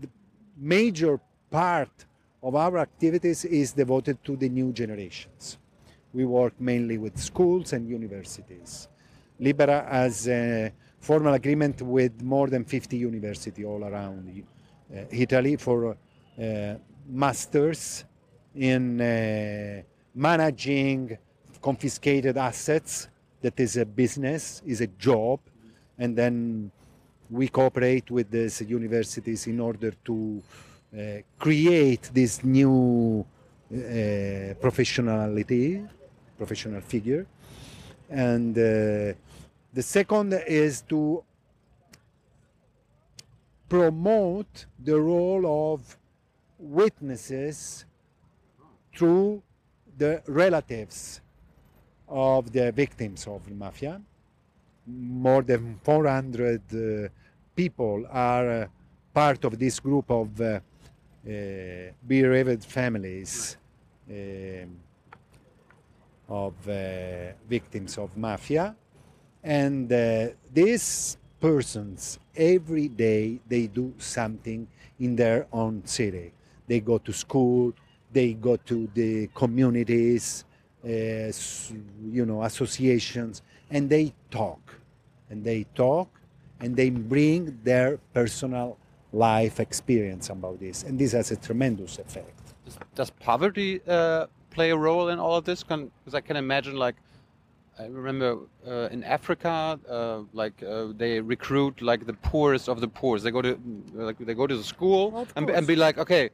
the 0.00 0.08
major 0.56 1.20
part 1.50 2.06
of 2.42 2.54
our 2.54 2.78
activities 2.78 3.44
is 3.44 3.72
devoted 3.72 4.22
to 4.24 4.36
the 4.36 4.48
new 4.48 4.72
generations. 4.72 5.58
We 6.12 6.24
work 6.24 6.54
mainly 6.58 6.98
with 6.98 7.18
schools 7.18 7.72
and 7.72 7.88
universities. 7.88 8.88
Libera 9.38 9.86
has 9.90 10.28
a 10.28 10.72
formal 10.98 11.34
agreement 11.34 11.80
with 11.82 12.22
more 12.22 12.48
than 12.48 12.64
50 12.64 12.96
universities 12.96 13.64
all 13.64 13.84
around 13.84 14.44
uh, 14.94 15.00
Italy 15.10 15.56
for 15.56 15.96
uh, 16.40 16.74
masters 17.08 18.04
in 18.54 19.00
uh, 19.00 19.82
managing 20.14 21.16
confiscated 21.60 22.36
assets. 22.36 23.08
That 23.40 23.58
is 23.58 23.78
a 23.78 23.86
business, 23.86 24.60
is 24.66 24.82
a 24.82 24.86
job, 24.86 25.40
and 25.98 26.14
then 26.14 26.70
we 27.30 27.48
cooperate 27.48 28.10
with 28.10 28.30
these 28.30 28.60
universities 28.60 29.46
in 29.46 29.60
order 29.60 29.92
to 30.04 30.42
uh, 30.92 31.22
create 31.38 32.10
this 32.12 32.42
new 32.42 33.24
uh, 33.72 33.76
professionality, 34.60 35.88
professional 36.36 36.80
figure. 36.80 37.26
And 38.08 38.56
uh, 38.58 39.14
the 39.72 39.82
second 39.82 40.32
is 40.46 40.82
to 40.88 41.22
promote 43.68 44.66
the 44.82 45.00
role 45.00 45.72
of 45.72 45.96
witnesses 46.58 47.84
through 48.92 49.42
the 49.96 50.22
relatives 50.26 51.20
of 52.08 52.50
the 52.50 52.72
victims 52.72 53.28
of 53.28 53.46
the 53.46 53.54
mafia. 53.54 54.00
More 54.86 55.42
than 55.42 55.78
400 55.84 56.60
uh, 56.72 57.08
people 57.54 58.06
are 58.10 58.62
uh, 58.62 58.66
part 59.14 59.44
of 59.44 59.56
this 59.56 59.78
group 59.78 60.10
of 60.10 60.40
uh, 61.26 61.92
bereaved 62.06 62.64
families 62.64 63.56
um, 64.10 64.76
of 66.28 66.54
uh, 66.68 67.32
victims 67.48 67.98
of 67.98 68.16
mafia. 68.16 68.74
And 69.42 69.92
uh, 69.92 70.28
these 70.52 71.16
persons, 71.40 72.18
every 72.36 72.88
day, 72.88 73.40
they 73.48 73.66
do 73.66 73.94
something 73.98 74.66
in 74.98 75.16
their 75.16 75.46
own 75.52 75.84
city. 75.86 76.32
They 76.66 76.80
go 76.80 76.98
to 76.98 77.12
school, 77.12 77.72
they 78.12 78.34
go 78.34 78.56
to 78.56 78.88
the 78.94 79.28
communities, 79.34 80.44
uh, 80.84 80.88
you 80.88 82.26
know, 82.26 82.42
associations, 82.42 83.42
and 83.70 83.88
they 83.88 84.12
talk. 84.30 84.60
And 85.30 85.44
they 85.44 85.64
talk 85.74 86.08
and 86.60 86.76
they 86.76 86.90
bring 86.90 87.58
their 87.64 87.98
personal 88.12 88.76
life 89.12 89.60
experience 89.60 90.30
about 90.30 90.60
this, 90.60 90.84
and 90.84 90.98
this 90.98 91.12
has 91.12 91.30
a 91.30 91.36
tremendous 91.36 91.98
effect. 91.98 92.54
Does, 92.64 92.78
does 92.94 93.10
poverty 93.10 93.80
uh, 93.88 94.26
play 94.50 94.70
a 94.70 94.76
role 94.76 95.08
in 95.08 95.18
all 95.18 95.36
of 95.36 95.44
this? 95.44 95.62
Because 95.62 96.14
I 96.14 96.20
can 96.20 96.36
imagine, 96.36 96.76
like, 96.76 96.96
I 97.78 97.86
remember 97.86 98.38
uh, 98.66 98.88
in 98.90 99.02
Africa, 99.04 99.80
uh, 99.88 100.20
like 100.34 100.62
uh, 100.62 100.88
they 100.94 101.18
recruit 101.20 101.80
like 101.80 102.04
the 102.04 102.12
poorest 102.12 102.68
of 102.68 102.80
the 102.80 102.88
poorest. 102.88 103.24
They 103.24 103.30
go 103.30 103.40
to 103.40 103.58
like 103.94 104.18
they 104.18 104.34
go 104.34 104.46
to 104.46 104.54
the 104.54 104.64
school 104.64 105.26
and, 105.34 105.48
and, 105.48 105.66
be 105.66 105.76
like, 105.76 105.96
okay, 105.96 106.28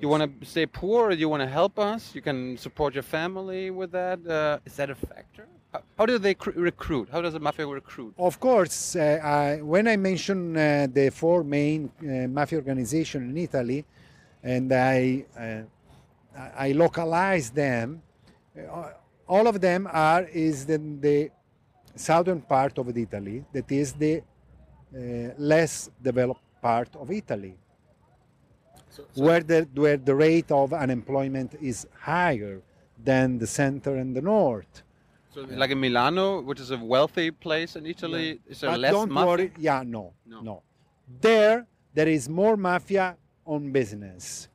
you 0.00 0.08
want 0.08 0.40
to 0.40 0.46
stay 0.46 0.64
poor, 0.64 1.08
or 1.08 1.12
you 1.12 1.28
want 1.28 1.42
to 1.42 1.46
help 1.46 1.78
us? 1.78 2.14
You 2.14 2.22
can 2.22 2.56
support 2.56 2.94
your 2.94 3.02
family 3.02 3.70
with 3.70 3.92
that. 3.92 4.26
Uh, 4.26 4.60
is 4.64 4.76
that 4.76 4.88
a 4.88 4.94
factor? 4.94 5.46
How, 5.72 5.82
how 5.98 6.06
do 6.06 6.18
they 6.18 6.34
recruit? 6.54 7.08
How 7.12 7.20
does 7.20 7.34
the 7.34 7.40
mafia 7.40 7.66
recruit? 7.66 8.14
Of 8.18 8.40
course, 8.40 8.96
uh, 8.96 9.20
I, 9.22 9.62
when 9.62 9.86
I 9.86 9.96
mention 9.96 10.56
uh, 10.56 10.86
the 10.90 11.10
four 11.10 11.44
main 11.44 11.90
uh, 12.00 12.26
mafia 12.28 12.58
organizations 12.58 13.30
in 13.30 13.36
Italy, 13.36 13.84
and 14.42 14.72
I 14.72 15.24
uh, 15.38 15.62
I 16.56 16.72
localize 16.72 17.50
them, 17.50 18.00
uh, 18.56 18.90
all 19.28 19.46
of 19.46 19.60
them 19.60 19.88
are 19.92 20.22
is 20.32 20.68
in 20.70 21.00
the 21.00 21.30
southern 21.96 22.40
part 22.40 22.78
of 22.78 22.96
Italy. 22.96 23.44
That 23.52 23.70
is 23.70 23.92
the 23.92 24.22
uh, 24.22 25.34
less 25.36 25.90
developed 26.00 26.40
part 26.62 26.94
of 26.96 27.10
Italy, 27.10 27.56
so, 28.88 29.04
so 29.12 29.22
where 29.22 29.40
the 29.40 29.68
where 29.74 29.98
the 29.98 30.14
rate 30.14 30.50
of 30.50 30.72
unemployment 30.72 31.56
is 31.60 31.86
higher 32.00 32.62
than 33.04 33.38
the 33.38 33.46
center 33.46 33.96
and 33.96 34.16
the 34.16 34.22
north. 34.22 34.82
So, 35.30 35.42
like 35.42 35.70
in 35.70 35.80
Milano, 35.80 36.40
which 36.40 36.58
is 36.60 36.70
a 36.70 36.78
wealthy 36.78 37.30
place 37.30 37.76
in 37.76 37.84
Italy, 37.86 38.28
yeah. 38.28 38.52
is 38.52 38.60
there 38.60 38.70
but 38.70 38.80
less 38.80 38.92
don't 38.92 39.12
mafia? 39.12 39.26
Worry. 39.26 39.52
Yeah, 39.58 39.82
no, 39.86 40.14
no, 40.26 40.40
no. 40.40 40.62
There, 41.20 41.66
there 41.94 42.08
is 42.08 42.28
more 42.28 42.56
mafia 42.56 43.16
on 43.44 43.70
business. 43.70 44.48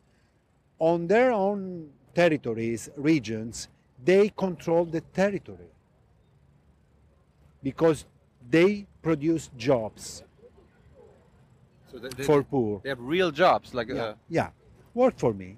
On 0.79 1.07
their 1.07 1.31
own 1.31 1.89
territories, 2.15 2.89
regions, 2.95 3.67
they 4.03 4.29
control 4.29 4.85
the 4.85 5.01
territory 5.01 5.71
because 7.61 8.05
they 8.49 8.85
produce 9.01 9.49
jobs 9.55 10.23
so 11.93 11.99
they, 11.99 12.09
they, 12.09 12.23
for 12.23 12.43
poor. 12.43 12.81
They 12.83 12.89
have 12.89 12.99
real 12.99 13.31
jobs, 13.31 13.73
like 13.73 13.89
yeah, 13.89 14.03
uh, 14.03 14.15
yeah. 14.29 14.49
Work 14.93 15.17
for 15.17 15.33
me. 15.33 15.57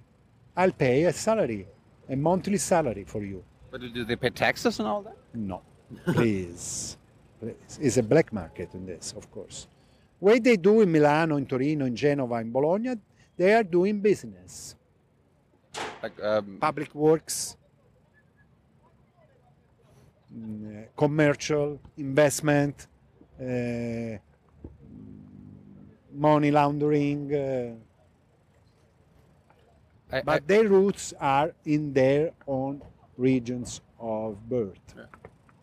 I'll 0.56 0.72
pay 0.72 1.04
a 1.04 1.14
salary, 1.14 1.68
a 2.10 2.16
monthly 2.16 2.58
salary 2.58 3.06
for 3.06 3.24
you. 3.24 3.44
But 3.72 3.82
do 3.82 4.06
they 4.06 4.16
pay 4.16 4.30
taxes 4.30 4.80
and 4.80 4.88
all 4.88 5.02
that? 5.02 5.18
No, 5.34 5.62
please. 6.06 6.98
please. 7.40 7.80
It's 7.82 7.98
a 7.98 8.04
black 8.04 8.32
market 8.32 8.74
in 8.74 8.86
this, 8.86 9.14
of 9.18 9.30
course. 9.32 9.68
What 10.20 10.44
they 10.44 10.56
do 10.56 10.82
in 10.82 10.92
Milano, 10.92 11.38
in 11.38 11.46
Torino, 11.46 11.86
in 11.86 11.96
Genova, 11.96 12.36
in 12.36 12.52
Bologna, 12.52 12.96
they 13.38 13.54
are 13.54 13.64
doing 13.64 14.00
business. 14.00 14.76
Like 16.02 16.24
um, 16.24 16.58
public 16.62 16.96
works, 16.96 17.58
mm, 20.34 20.86
commercial, 20.96 21.80
investment, 21.98 22.88
uh, 23.40 24.18
money 26.14 26.52
laundering. 26.52 27.34
Uh, 27.34 27.76
I, 30.16 30.22
but 30.22 30.44
I, 30.44 30.46
their 30.46 30.68
roots 30.68 31.14
are 31.20 31.54
in 31.66 31.92
their 31.92 32.32
own 32.48 32.82
regions 33.18 33.82
of 34.00 34.38
birth. 34.50 34.80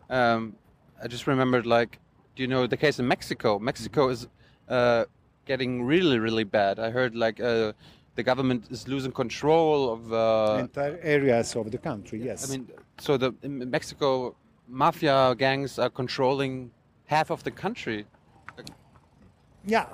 Um, 0.09 0.55
I 1.01 1.07
just 1.07 1.27
remembered 1.27 1.65
like 1.65 1.99
do 2.35 2.41
you 2.43 2.47
know 2.47 2.67
the 2.67 2.77
case 2.77 2.99
in 2.99 3.07
Mexico? 3.07 3.59
Mexico 3.59 4.09
is 4.09 4.27
uh, 4.69 5.05
getting 5.45 5.83
really, 5.83 6.19
really 6.19 6.43
bad. 6.43 6.79
I 6.79 6.89
heard 6.89 7.15
like 7.15 7.39
uh, 7.39 7.73
the 8.15 8.23
government 8.23 8.65
is 8.71 8.87
losing 8.87 9.11
control 9.11 9.93
of 9.93 10.13
uh, 10.13 10.57
Entire 10.61 10.99
areas 11.03 11.55
of 11.55 11.71
the 11.71 11.77
country, 11.77 12.23
yes. 12.23 12.47
I 12.47 12.51
mean, 12.51 12.67
so 12.99 13.17
the 13.17 13.33
in 13.43 13.69
Mexico 13.69 14.35
mafia 14.67 15.35
gangs 15.37 15.77
are 15.77 15.89
controlling 15.89 16.71
half 17.05 17.29
of 17.29 17.43
the 17.43 17.51
country. 17.51 18.05
yeah. 19.65 19.85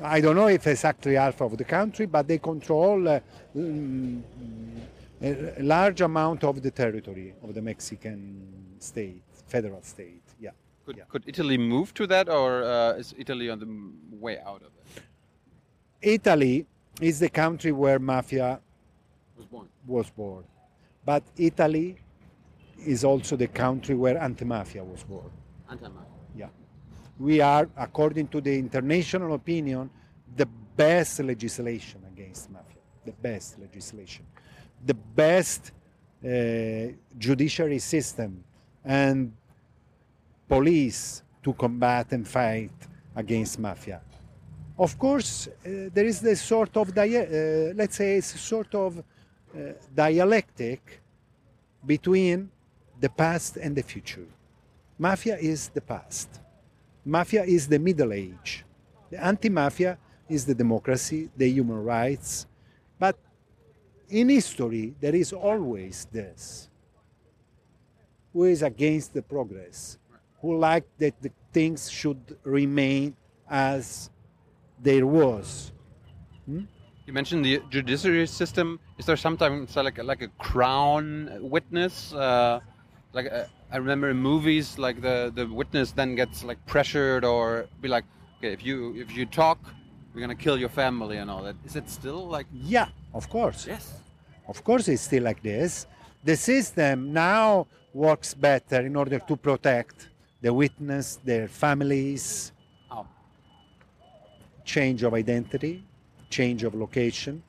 I 0.00 0.20
don't 0.20 0.36
know 0.36 0.46
if 0.46 0.64
exactly 0.66 1.14
half 1.14 1.40
of 1.40 1.58
the 1.58 1.64
country, 1.64 2.06
but 2.06 2.28
they 2.28 2.38
control 2.38 3.08
uh, 3.08 3.18
mm, 3.56 4.22
a 5.20 5.62
large 5.62 6.00
amount 6.00 6.44
of 6.44 6.62
the 6.62 6.70
territory 6.70 7.34
of 7.42 7.54
the 7.54 7.62
Mexican 7.62 8.76
state, 8.78 9.22
federal 9.46 9.82
state. 9.82 10.22
Yeah. 10.40 10.50
Could, 10.86 10.96
Yeah. 10.96 11.04
could 11.08 11.24
Italy 11.26 11.58
move 11.58 11.92
to 11.94 12.06
that, 12.06 12.28
or 12.28 12.62
uh, 12.62 12.92
is 13.00 13.14
Italy 13.18 13.50
on 13.50 13.58
the 13.58 13.68
way 14.16 14.38
out 14.38 14.62
of 14.62 14.70
it? 14.96 15.02
Italy 16.00 16.66
is 17.00 17.18
the 17.18 17.28
country 17.28 17.72
where 17.72 17.98
mafia 17.98 18.60
Was 19.36 19.46
born. 19.46 19.68
was 19.86 20.10
born, 20.10 20.44
but 21.04 21.22
Italy 21.36 21.96
is 22.86 23.04
also 23.04 23.36
the 23.36 23.48
country 23.48 23.94
where 23.96 24.16
anti-mafia 24.18 24.84
was 24.84 25.02
born. 25.02 25.30
Anti-mafia. 25.68 26.06
Yeah. 26.36 26.48
We 27.18 27.40
are, 27.40 27.68
according 27.76 28.28
to 28.28 28.40
the 28.40 28.56
international 28.56 29.34
opinion, 29.34 29.90
the 30.36 30.46
best 30.46 31.18
legislation 31.20 32.00
against 32.12 32.50
mafia. 32.50 32.82
The 33.04 33.12
best 33.12 33.58
legislation. 33.58 34.24
The 34.84 34.94
best 34.94 35.72
uh, 36.24 36.92
judiciary 37.16 37.78
system 37.78 38.44
and 38.84 39.32
police 40.48 41.22
to 41.42 41.52
combat 41.52 42.12
and 42.12 42.26
fight 42.26 42.72
against 43.14 43.58
mafia. 43.58 44.00
Of 44.78 44.98
course, 44.98 45.48
uh, 45.48 45.90
there 45.92 46.06
is 46.06 46.20
this 46.20 46.40
sort 46.40 46.76
of, 46.76 46.94
dia- 46.94 47.70
uh, 47.70 47.74
let's 47.74 47.96
say, 47.96 48.16
it's 48.16 48.34
a 48.34 48.38
sort 48.38 48.74
of 48.74 48.98
uh, 48.98 49.72
dialectic 49.94 51.00
between 51.84 52.50
the 53.00 53.08
past 53.08 53.56
and 53.56 53.74
the 53.76 53.82
future. 53.82 54.26
Mafia 54.98 55.36
is 55.36 55.68
the 55.68 55.80
past. 55.80 56.28
Mafia 57.04 57.44
is 57.44 57.66
the 57.68 57.78
Middle 57.78 58.12
Age. 58.12 58.64
The 59.10 59.24
anti 59.24 59.48
mafia 59.48 59.98
is 60.28 60.44
the 60.44 60.54
democracy, 60.54 61.30
the 61.36 61.48
human 61.48 61.82
rights. 61.82 62.46
But 62.98 63.16
in 64.10 64.28
history, 64.28 64.94
there 65.00 65.14
is 65.14 65.32
always 65.32 66.06
this 66.12 66.68
who 68.32 68.44
is 68.44 68.62
against 68.62 69.14
the 69.14 69.22
progress, 69.22 69.98
who 70.40 70.58
like 70.58 70.84
that 70.98 71.20
the 71.22 71.30
things 71.52 71.90
should 71.90 72.36
remain 72.44 73.16
as 73.50 74.10
there 74.80 75.06
was. 75.06 75.72
You 76.46 77.14
mentioned 77.14 77.44
the 77.44 77.62
judiciary 77.70 78.26
system. 78.26 78.78
Is 78.98 79.06
there 79.06 79.16
sometimes 79.16 79.76
uh, 79.76 79.82
like 79.82 79.98
a, 79.98 80.02
like 80.02 80.22
a 80.22 80.28
crown 80.38 81.38
witness? 81.40 82.12
Uh, 82.12 82.60
like 83.12 83.32
uh, 83.32 83.44
I 83.72 83.78
remember 83.78 84.10
in 84.10 84.18
movies, 84.18 84.78
like 84.78 85.00
the, 85.00 85.32
the 85.34 85.46
witness 85.46 85.92
then 85.92 86.14
gets 86.14 86.44
like 86.44 86.64
pressured 86.66 87.24
or 87.24 87.66
be 87.80 87.88
like, 87.88 88.04
okay, 88.38 88.52
if 88.52 88.64
you 88.64 88.94
if 88.96 89.16
you 89.16 89.24
talk, 89.26 89.58
we're 90.14 90.20
gonna 90.20 90.34
kill 90.34 90.58
your 90.58 90.68
family 90.68 91.16
and 91.16 91.30
all 91.30 91.42
that. 91.42 91.56
Is 91.64 91.76
it 91.76 91.88
still 91.88 92.28
like? 92.28 92.46
Yeah, 92.52 92.88
of 93.14 93.28
course. 93.28 93.66
Yes. 93.66 93.94
Of 94.48 94.62
course, 94.64 94.88
it's 94.88 95.02
still 95.02 95.22
like 95.24 95.42
this. 95.42 95.86
The 96.24 96.36
system 96.36 97.12
now 97.12 97.66
works 97.92 98.34
better 98.34 98.80
in 98.80 98.96
order 98.96 99.18
to 99.18 99.36
protect 99.36 100.08
the 100.40 100.52
witness, 100.52 101.16
their 101.24 101.48
families, 101.48 102.52
Oh. 102.90 103.06
change 104.64 105.02
of 105.02 105.14
identity, 105.14 105.84
change 106.30 106.62
of 106.64 106.74
location. 106.74 107.42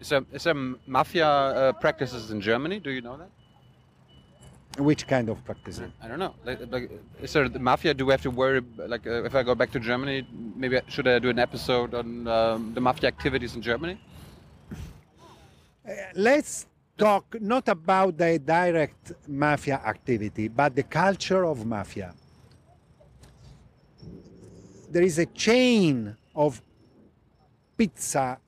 Is 0.00 0.08
there, 0.10 0.24
is 0.32 0.44
there 0.44 0.54
mafia 0.86 1.26
uh, 1.26 1.72
practices 1.72 2.30
in 2.30 2.40
Germany? 2.40 2.78
Do 2.78 2.90
you 2.90 3.00
know 3.00 3.16
that? 3.16 3.30
Which 4.78 5.06
kind 5.06 5.28
of 5.28 5.44
practice? 5.44 5.80
I 6.02 6.08
don't 6.08 6.18
know. 6.18 6.34
Like, 6.44 6.58
like, 6.70 6.90
is 7.22 7.32
there 7.32 7.48
the 7.48 7.60
mafia? 7.60 7.94
Do 7.94 8.06
we 8.06 8.12
have 8.12 8.22
to 8.22 8.30
worry? 8.30 8.60
Like, 8.76 9.06
uh, 9.06 9.22
if 9.22 9.34
I 9.34 9.44
go 9.44 9.54
back 9.54 9.70
to 9.72 9.80
Germany, 9.80 10.26
maybe 10.56 10.78
I, 10.78 10.82
should 10.88 11.06
I 11.06 11.20
do 11.20 11.28
an 11.28 11.38
episode 11.38 11.94
on 11.94 12.26
um, 12.26 12.74
the 12.74 12.80
mafia 12.80 13.08
activities 13.08 13.54
in 13.54 13.62
Germany? 13.62 14.00
Let's 16.14 16.66
talk 16.96 17.36
not 17.40 17.68
about 17.68 18.16
the 18.16 18.38
direct 18.38 19.12
mafia 19.28 19.80
activity, 19.84 20.48
but 20.48 20.74
the 20.74 20.82
culture 20.82 21.44
of 21.44 21.64
mafia. 21.64 22.14
There 24.90 25.02
is 25.02 25.18
a 25.18 25.26
chain 25.26 26.16
of 26.34 26.60
pizza 27.76 28.38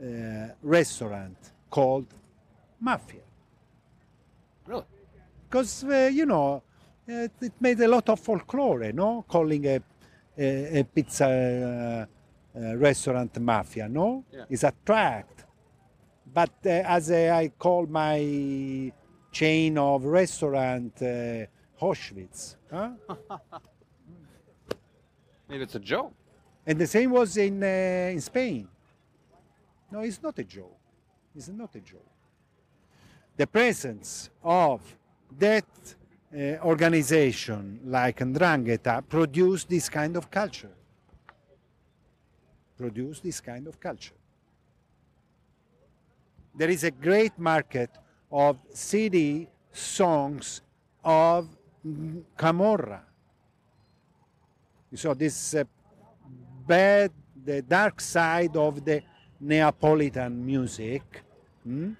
uh, 0.00 0.06
restaurant 0.62 1.36
called 1.70 2.06
Mafia. 2.80 3.25
Because 5.48 5.84
uh, 5.84 6.10
you 6.12 6.26
know 6.26 6.62
uh, 7.08 7.28
it 7.40 7.52
made 7.60 7.80
a 7.80 7.88
lot 7.88 8.08
of 8.08 8.20
folklore, 8.20 8.92
no? 8.92 9.24
Calling 9.28 9.66
a 9.66 9.80
a, 10.38 10.80
a 10.80 10.84
pizza 10.84 11.26
uh, 11.26 12.58
uh, 12.58 12.76
restaurant 12.76 13.38
mafia, 13.40 13.88
no? 13.88 14.24
Yeah. 14.32 14.44
It's 14.50 14.64
attract. 14.64 15.44
But 16.32 16.52
uh, 16.66 16.68
as 16.84 17.10
uh, 17.10 17.30
I 17.34 17.48
call 17.58 17.86
my 17.86 18.92
chain 19.32 19.78
of 19.78 20.04
restaurant 20.04 20.92
uh, 21.00 21.46
Auschwitz, 21.80 22.56
huh? 22.70 22.90
Maybe 25.48 25.62
it's 25.62 25.74
a 25.76 25.80
joke. 25.80 26.12
and 26.66 26.78
the 26.78 26.86
same 26.86 27.10
was 27.10 27.36
in 27.36 27.62
uh, 27.62 28.10
in 28.12 28.20
Spain. 28.20 28.68
No, 29.90 30.00
it's 30.00 30.20
not 30.22 30.38
a 30.38 30.44
joke. 30.44 30.76
It's 31.34 31.48
not 31.48 31.74
a 31.76 31.80
joke. 31.80 32.10
The 33.36 33.46
presence 33.46 34.30
of 34.42 34.80
that 35.38 35.64
uh, 36.34 36.58
organization 36.64 37.80
like 37.84 38.18
Ndrangheta 38.18 39.08
produced 39.08 39.68
this 39.68 39.88
kind 39.88 40.16
of 40.16 40.30
culture. 40.30 40.72
Produced 42.76 43.22
this 43.22 43.40
kind 43.40 43.66
of 43.66 43.80
culture. 43.80 44.14
There 46.54 46.70
is 46.70 46.84
a 46.84 46.90
great 46.90 47.38
market 47.38 47.90
of 48.30 48.58
CD 48.72 49.48
songs 49.72 50.62
of 51.04 51.48
Camorra. 52.36 53.00
So 54.94 55.14
this 55.14 55.54
uh, 55.54 55.64
bad, 56.66 57.12
the 57.44 57.62
dark 57.62 58.00
side 58.00 58.56
of 58.56 58.84
the 58.84 59.02
Neapolitan 59.40 60.44
music 60.44 61.22
hmm, 61.62 61.92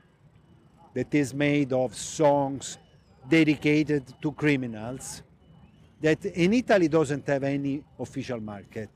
that 0.95 1.15
is 1.15 1.35
made 1.35 1.73
of 1.73 1.95
songs 1.95 2.79
dedicated 3.29 4.05
to 4.21 4.33
criminals 4.33 5.23
that 6.01 6.25
in 6.25 6.53
Italy 6.53 6.89
doesn't 6.89 7.27
have 7.27 7.43
any 7.43 7.83
official 7.99 8.41
market. 8.41 8.91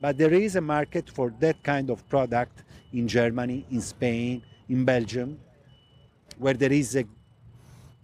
But 0.00 0.16
there 0.16 0.32
is 0.32 0.56
a 0.56 0.60
market 0.60 1.10
for 1.10 1.32
that 1.40 1.62
kind 1.62 1.90
of 1.90 2.08
product 2.08 2.62
in 2.92 3.08
Germany, 3.08 3.66
in 3.70 3.80
Spain, 3.80 4.42
in 4.68 4.84
Belgium, 4.84 5.38
where 6.38 6.54
there 6.54 6.72
is 6.72 6.96
a, 6.96 7.04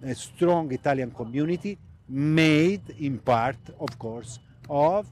a 0.03 0.15
strong 0.15 0.73
Italian 0.73 1.11
community 1.11 1.79
made 2.09 2.83
in 2.99 3.19
part, 3.19 3.57
of 3.81 3.99
course, 3.99 4.39
of 4.69 5.07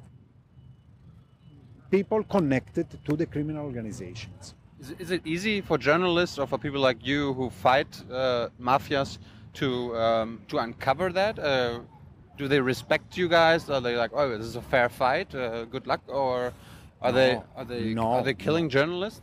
people 1.91 2.23
connected 2.25 2.87
to 3.05 3.17
the 3.17 3.27
criminal 3.27 3.65
organizations. 3.65 4.55
Is 4.99 5.13
it 5.13 5.23
easy 5.25 5.61
for 5.61 5.79
journalists 5.79 6.39
or 6.39 6.47
for 6.47 6.59
people 6.59 6.81
like 6.81 7.07
you 7.07 7.33
who 7.35 7.51
fight 7.51 8.03
uh, 8.11 8.49
mafias 8.61 9.19
to 9.55 9.97
um, 9.97 10.41
to 10.49 10.59
uncover 10.59 11.13
that? 11.13 11.39
Uh, 11.39 11.81
do 12.39 12.49
they 12.49 12.61
respect 12.61 13.17
you 13.17 13.29
guys? 13.29 13.69
Are 13.71 13.81
they 13.81 13.97
like, 13.97 14.11
oh, 14.15 14.29
this 14.37 14.47
is 14.47 14.57
a 14.57 14.63
fair 14.63 14.89
fight? 14.89 15.35
Uh, 15.35 15.65
good 15.67 15.87
luck, 15.87 16.01
or 16.09 16.53
are 17.01 17.13
they 17.13 17.41
are 17.57 17.65
they 17.65 17.95
No, 17.95 18.13
are 18.13 18.23
they 18.23 18.35
killing 18.35 18.69
journalists? 18.69 19.23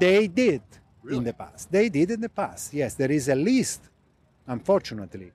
They 0.00 0.26
did 0.26 0.62
Really? 1.02 1.18
in 1.18 1.24
the 1.24 1.34
past. 1.34 1.70
They 1.70 1.88
did 1.88 2.10
in 2.10 2.20
the 2.20 2.28
past. 2.28 2.72
Yes, 2.72 2.94
there 2.94 3.10
is 3.10 3.28
a 3.28 3.34
list, 3.34 3.88
unfortunately, 4.46 5.32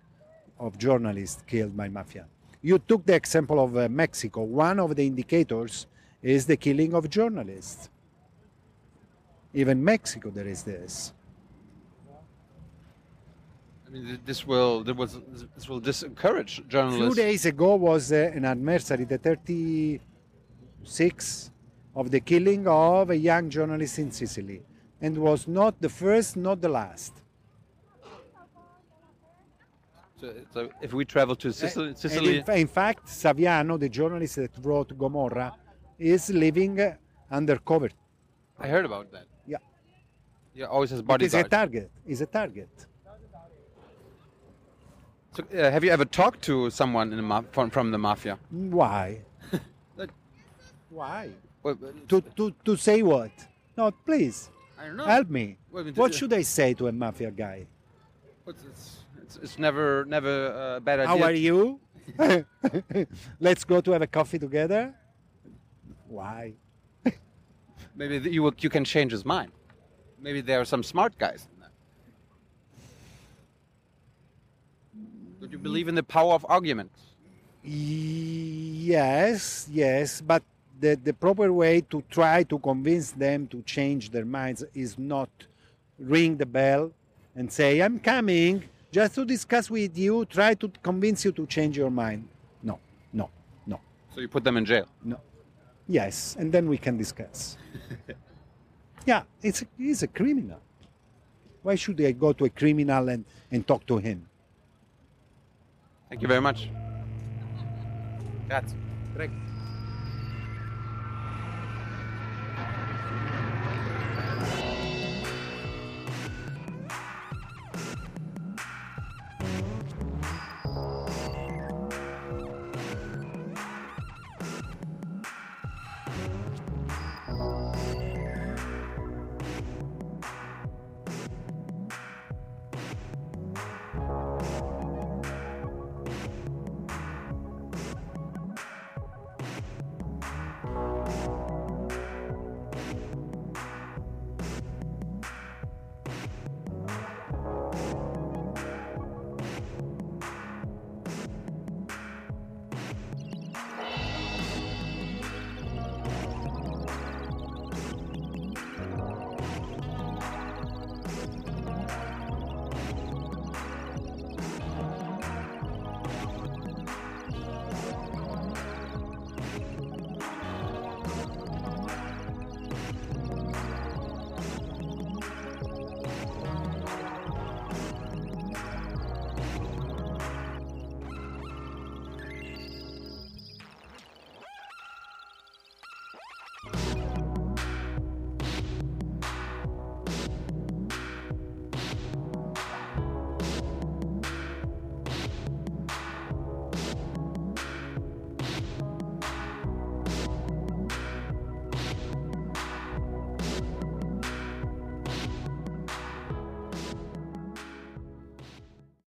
of 0.60 0.78
journalists 0.78 1.44
killed 1.46 1.76
by 1.76 1.90
mafia. 1.90 2.26
You 2.62 2.80
took 2.80 3.06
the 3.06 3.14
example 3.16 3.64
of 3.64 3.78
uh, 3.78 3.88
Mexico. 3.90 4.42
One 4.44 4.80
of 4.80 4.96
the 4.96 5.06
indicators 5.06 5.86
is 6.22 6.46
the 6.46 6.58
killing 6.58 6.94
of 6.94 7.10
journalists. 7.10 7.90
Even 9.54 9.84
Mexico, 9.84 10.30
there 10.30 10.48
is 10.48 10.64
this. 10.64 11.14
I 13.88 13.90
mean, 13.90 14.20
this 14.26 14.46
will 14.46 14.84
this, 14.84 14.96
was, 14.96 15.18
this 15.56 15.70
will 15.70 15.80
discourage 15.80 16.62
journalists. 16.68 17.16
Two 17.16 17.22
days 17.22 17.46
ago 17.46 17.76
was 17.76 18.12
uh, 18.12 18.32
an 18.34 18.44
anniversary, 18.44 19.06
the 19.06 19.18
36 19.18 21.52
of 21.96 22.12
the 22.12 22.20
killing 22.20 22.68
of 22.68 23.12
a 23.12 23.18
young 23.18 23.50
journalist 23.50 23.98
in 24.00 24.12
Sicily, 24.12 24.62
and 25.02 25.18
was 25.18 25.48
not 25.48 25.82
the 25.82 25.88
first, 25.90 26.36
not 26.36 26.60
the 26.60 26.68
last. 26.70 27.14
So, 30.20 30.34
so 30.54 30.70
if 30.82 30.92
we 30.94 31.06
travel 31.06 31.38
to 31.38 31.54
Sicily, 31.54 31.88
And 31.90 31.98
Sicily 31.98 32.40
in, 32.40 32.52
in 32.52 32.68
fact, 32.68 33.08
Saviano, 33.08 33.80
the 33.80 33.90
journalist 33.90 34.36
that 34.36 34.52
wrote 34.62 34.98
Gomorrah, 34.98 35.54
is 35.98 36.30
living 36.32 36.82
uh, 36.82 36.96
undercover. 37.32 37.90
I 38.60 38.68
heard 38.68 38.84
about 38.86 39.12
that. 39.12 39.28
Yeah. 39.46 39.58
Yeah, 40.54 40.66
always 40.66 40.90
has 40.90 41.02
He's 41.20 41.34
a 41.36 41.44
target. 41.44 41.90
He's 42.06 42.20
a 42.22 42.26
target. 42.26 42.88
So, 45.38 45.44
uh, 45.56 45.70
have 45.70 45.84
you 45.84 45.92
ever 45.92 46.04
talked 46.04 46.42
to 46.46 46.72
someone 46.72 47.12
in 47.12 47.18
the 47.18 47.22
ma- 47.22 47.44
from, 47.52 47.70
from 47.70 47.92
the 47.92 48.00
mafia? 48.00 48.40
Why? 48.50 49.20
Like- 49.96 50.10
Why? 50.90 51.30
Well, 51.62 51.78
To, 52.08 52.22
to, 52.38 52.56
to 52.66 52.76
say 52.76 53.04
what? 53.04 53.30
No, 53.78 53.92
please, 53.92 54.50
I 54.80 54.88
don't 54.88 54.98
know. 54.98 55.06
help 55.06 55.30
me. 55.30 55.58
Well, 55.72 55.84
What 55.94 56.16
should 56.16 56.34
I 56.34 56.42
say 56.42 56.74
to 56.74 56.88
a 56.88 56.92
mafia 56.92 57.30
guy? 57.30 57.68
It's, 58.48 58.64
it's, 59.22 59.38
it's, 59.44 59.60
never 59.60 60.06
never 60.06 60.78
a 60.78 60.80
bad 60.80 61.02
idea. 61.02 61.08
How 61.08 61.22
are 61.22 61.34
you? 61.34 61.80
Let's 63.40 63.64
go 63.64 63.80
to 63.82 63.92
have 63.92 64.02
a 64.02 64.08
coffee 64.08 64.40
together. 64.40 64.96
Why? 66.08 66.54
Maybe 67.96 68.32
you 68.32 68.42
will, 68.42 68.56
you 68.58 68.72
can 68.72 68.86
change 68.86 69.12
his 69.12 69.24
mind. 69.24 69.52
Maybe 70.20 70.42
there 70.42 70.60
are 70.62 70.66
some 70.66 70.82
smart 70.82 71.16
guys. 71.20 71.48
But 75.40 75.52
you 75.52 75.58
believe 75.58 75.88
in 75.88 75.96
the 75.96 76.04
power 76.04 76.34
of 76.34 76.46
arguments. 76.50 77.00
Yes, 77.64 79.68
yes, 79.72 80.22
but 80.22 80.44
the, 80.80 80.98
the 81.04 81.14
proper 81.14 81.52
way 81.52 81.82
to 81.90 82.04
try 82.10 82.44
to 82.44 82.60
convince 82.60 83.12
them 83.12 83.48
to 83.48 83.62
change 83.64 84.12
their 84.12 84.26
minds 84.26 84.64
is 84.74 84.98
not 84.98 85.30
ring 86.00 86.38
the 86.38 86.46
bell 86.46 86.92
and 87.36 87.52
say, 87.52 87.82
I'm 87.82 88.00
coming 88.00 88.64
just 88.92 89.16
to 89.16 89.26
discuss 89.26 89.70
with 89.70 89.98
you, 89.98 90.26
try 90.26 90.54
to 90.56 90.72
convince 90.82 91.26
you 91.26 91.32
to 91.34 91.46
change 91.46 91.78
your 91.78 91.92
mind. 91.92 92.28
No, 92.64 92.80
no, 93.14 93.30
no, 93.66 93.80
So 94.14 94.22
you 94.22 94.28
put 94.28 94.44
them 94.44 94.58
in 94.58 94.66
jail. 94.66 94.88
no. 95.04 95.20
Yes, 95.90 96.36
and 96.38 96.52
then 96.52 96.68
we 96.68 96.78
can 96.78 96.98
discuss. 96.98 97.58
yeah, 99.06 99.24
it's 99.42 99.62
a, 99.62 99.66
he's 99.78 100.04
a 100.04 100.08
criminal. 100.08 100.60
Why 101.64 101.76
should 101.76 102.00
I 102.02 102.12
go 102.12 102.34
to 102.34 102.46
a 102.46 102.50
criminal 102.50 103.08
and, 103.08 103.24
and 103.52 103.66
talk 103.66 103.86
to 103.88 103.98
him? 103.98 104.28
Thank 106.10 106.22
you 106.22 106.28
very 106.28 106.42
much. 106.42 106.70
Grazie. 108.48 108.76
Prego. 109.14 109.47